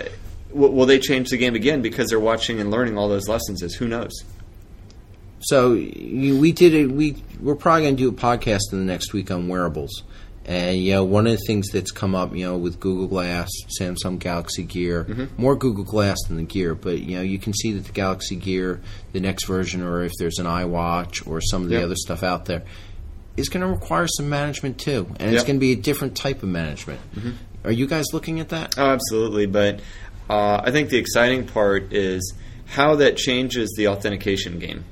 will 0.53 0.87
they 0.87 0.99
change 0.99 1.31
the 1.31 1.37
game 1.37 1.55
again 1.55 1.83
because 1.83 2.11
they're 2.11 2.21
watching 2.21 2.61
and 2.61 2.71
learning 2.71 2.99
all 2.99 3.09
those 3.09 3.29
lessons? 3.29 3.63
Is 3.63 3.75
who 3.75 3.89
knows? 3.89 4.13
So 5.41 5.73
we 5.73 6.53
did 6.53 6.75
it. 6.75 6.91
We 6.91 7.17
we're 7.41 7.57
probably 7.57 7.83
going 7.83 7.97
to 7.97 8.03
do 8.03 8.09
a 8.09 8.13
podcast 8.13 8.73
in 8.73 8.79
the 8.79 8.85
next 8.85 9.13
week 9.13 9.31
on 9.31 9.49
wearables, 9.49 10.03
and 10.45 10.77
you 10.77 10.93
know, 10.93 11.05
one 11.05 11.27
of 11.27 11.33
the 11.33 11.45
things 11.47 11.69
that's 11.71 11.91
come 11.91 12.15
up, 12.15 12.35
you 12.35 12.45
know, 12.45 12.59
with 12.59 12.79
Google 12.79 13.07
Glass, 13.07 13.49
Samsung 13.81 14.19
Galaxy 14.19 14.65
Gear, 14.65 15.05
mm-hmm. 15.05 15.41
more 15.41 15.57
Google 15.57 15.85
Glass 15.85 16.19
than 16.29 16.37
the 16.37 16.43
Gear, 16.43 16.75
but 16.75 16.99
you 16.99 17.17
know, 17.17 17.23
you 17.23 17.39
can 17.39 17.55
see 17.55 17.73
that 17.73 17.87
the 17.87 17.93
Galaxy 17.93 18.37
Gear, 18.37 18.81
the 19.13 19.21
next 19.21 19.47
version, 19.47 19.83
or 19.83 20.03
if 20.03 20.13
there's 20.19 20.39
an 20.39 20.47
iWatch 20.47 21.27
or 21.27 21.41
some 21.41 21.63
of 21.63 21.69
the 21.69 21.77
yep. 21.77 21.85
other 21.85 21.97
stuff 21.97 22.23
out 22.23 22.45
there, 22.45 22.63
is 23.41 23.49
going 23.49 23.63
to 23.63 23.67
require 23.67 24.07
some 24.07 24.29
management 24.29 24.79
too, 24.79 25.07
and 25.19 25.31
yep. 25.31 25.35
it's 25.35 25.45
going 25.45 25.57
to 25.57 25.61
be 25.61 25.73
a 25.73 25.77
different 25.77 26.17
type 26.17 26.43
of 26.43 26.49
management. 26.49 27.01
Mm-hmm. 27.15 27.31
Are 27.65 27.73
you 27.73 27.87
guys 27.87 28.07
looking 28.13 28.41
at 28.41 28.51
that? 28.51 28.79
Oh, 28.79 28.87
absolutely. 28.87 29.47
But 29.47 29.81
uh, 30.29 30.63
I 30.65 30.71
think 30.71 30.91
the 30.91 30.99
exciting 30.99 31.47
part 31.47 31.93
is 31.93 32.35
how 32.67 32.97
that 32.97 33.17
changes 33.17 33.75
the 33.77 33.89
authentication 33.89 34.59
game. 34.59 34.85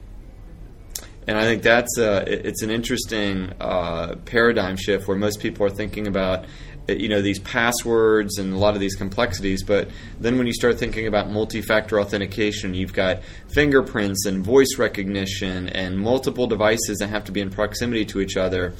And 1.27 1.37
I 1.37 1.43
think 1.43 1.63
that's 1.63 1.99
a, 1.99 2.25
it's 2.27 2.63
an 2.63 2.71
interesting 2.71 3.53
uh, 3.61 4.17
paradigm 4.25 4.77
shift 4.77 5.07
where 5.07 5.17
most 5.17 5.41
people 5.41 5.67
are 5.67 5.71
thinking 5.71 6.07
about 6.07 6.47
you 6.89 7.09
know 7.09 7.21
these 7.21 7.39
passwords 7.41 8.39
and 8.39 8.53
a 8.53 8.57
lot 8.57 8.75
of 8.75 8.81
these 8.81 8.95
complexities 8.95 9.63
but 9.63 9.91
then 10.19 10.39
when 10.39 10.47
you 10.47 10.53
start 10.53 10.79
thinking 10.79 11.07
about 11.07 11.31
multi-factor 11.31 12.01
authentication 12.01 12.75
you've 12.75 12.95
got 12.95 13.21
fingerprints 13.49 14.25
and 14.25 14.45
voice 14.45 14.79
recognition 14.79 15.69
and 15.69 15.99
multiple 15.99 16.47
devices 16.47 16.99
that 16.99 17.09
have 17.09 17.25
to 17.25 17.33
be 17.33 17.41
in 17.41 17.51
proximity 17.51 18.05
to 18.05 18.21
each 18.21 18.37
other 18.37 18.73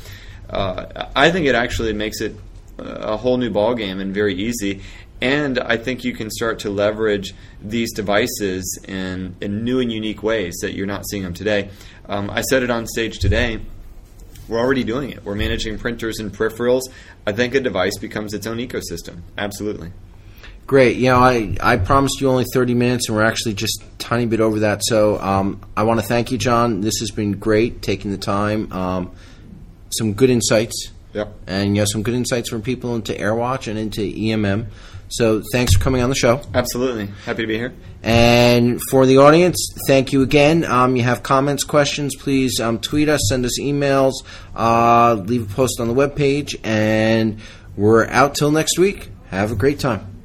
uh, 0.51 1.07
i 1.15 1.31
think 1.31 1.47
it 1.47 1.55
actually 1.55 1.93
makes 1.93 2.21
it 2.21 2.35
a 2.79 3.17
whole 3.17 3.37
new 3.37 3.51
ballgame 3.51 4.01
and 4.01 4.15
very 4.15 4.35
easy 4.35 4.81
and 5.21 5.59
I 5.59 5.77
think 5.79 6.05
you 6.05 6.13
can 6.13 6.31
start 6.31 6.61
to 6.61 6.71
leverage 6.71 7.35
these 7.61 7.93
devices 7.93 8.79
in, 8.87 9.35
in 9.41 9.65
new 9.65 9.81
and 9.81 9.91
unique 9.91 10.23
ways 10.23 10.57
that 10.63 10.75
you're 10.75 10.87
not 10.87 11.09
seeing 11.09 11.25
them 11.25 11.35
today. 11.35 11.71
Um, 12.09 12.31
I 12.31 12.43
said 12.43 12.63
it 12.63 12.71
on 12.71 12.87
stage 12.87 13.19
today 13.19 13.61
we're 14.49 14.59
already 14.59 14.85
doing 14.85 15.11
it. 15.11 15.25
We're 15.25 15.35
managing 15.35 15.79
printers 15.79 16.19
and 16.19 16.33
peripherals. 16.33 16.83
I 17.27 17.33
think 17.33 17.55
a 17.55 17.61
device 17.61 17.99
becomes 17.99 18.35
its 18.35 18.47
own 18.47 18.59
ecosystem. 18.59 19.21
Absolutely. 19.37 19.93
Great. 20.67 20.97
You 20.97 21.11
know, 21.11 21.19
I, 21.19 21.57
I 21.63 21.77
promised 21.79 22.21
you 22.21 22.29
only 22.29 22.45
30 22.53 22.75
minutes, 22.75 23.09
and 23.09 23.17
we're 23.17 23.25
actually 23.25 23.55
just 23.55 23.83
a 23.83 23.99
tiny 23.99 24.27
bit 24.27 24.41
over 24.41 24.61
that. 24.61 24.83
So 24.85 25.19
um, 25.19 25.61
I 25.77 25.85
want 25.85 26.01
to 26.01 26.07
thank 26.07 26.31
you, 26.31 26.37
John. 26.37 26.83
This 26.83 26.99
has 27.01 27.11
been 27.11 27.33
great, 27.33 27.81
taking 27.81 28.11
the 28.11 28.19
time. 28.19 28.71
Um, 28.73 29.13
some 29.97 30.13
good 30.13 30.29
insights. 30.29 30.93
Yep. 31.15 31.35
And, 31.47 31.75
you 31.75 31.83
know, 31.83 31.87
some 31.91 32.03
good 32.03 32.15
insights 32.15 32.51
from 32.51 32.61
people 32.61 32.95
into 32.95 33.15
AirWatch 33.15 33.67
and 33.67 33.79
into 33.79 34.03
EMM. 34.03 34.67
So 35.09 35.43
thanks 35.53 35.75
for 35.75 35.81
coming 35.81 36.03
on 36.03 36.11
the 36.11 36.15
show. 36.15 36.41
Absolutely. 36.55 37.07
Happy 37.25 37.43
to 37.43 37.47
be 37.47 37.57
here. 37.57 37.75
And 38.03 38.81
for 38.91 39.07
the 39.07 39.19
audience, 39.19 39.57
thank 39.87 40.13
you 40.13 40.23
again. 40.23 40.65
Um, 40.65 40.97
you 40.97 41.03
have 41.03 41.23
comments, 41.23 41.65
questions, 41.65 42.15
please 42.15 42.61
um, 42.61 42.79
tweet 42.79 43.09
us, 43.09 43.21
send 43.29 43.45
us 43.45 43.59
emails, 43.59 44.13
uh, 44.55 45.15
leave 45.15 45.51
a 45.51 45.55
post 45.55 45.81
on 45.81 45.89
the 45.89 45.95
webpage, 45.95 46.59
and 46.63 47.41
we're 47.77 48.07
out 48.07 48.35
till 48.35 48.51
next 48.51 48.79
week. 48.79 49.11
Have 49.31 49.53
a 49.53 49.57
great 49.57 49.79
time. 49.81 50.18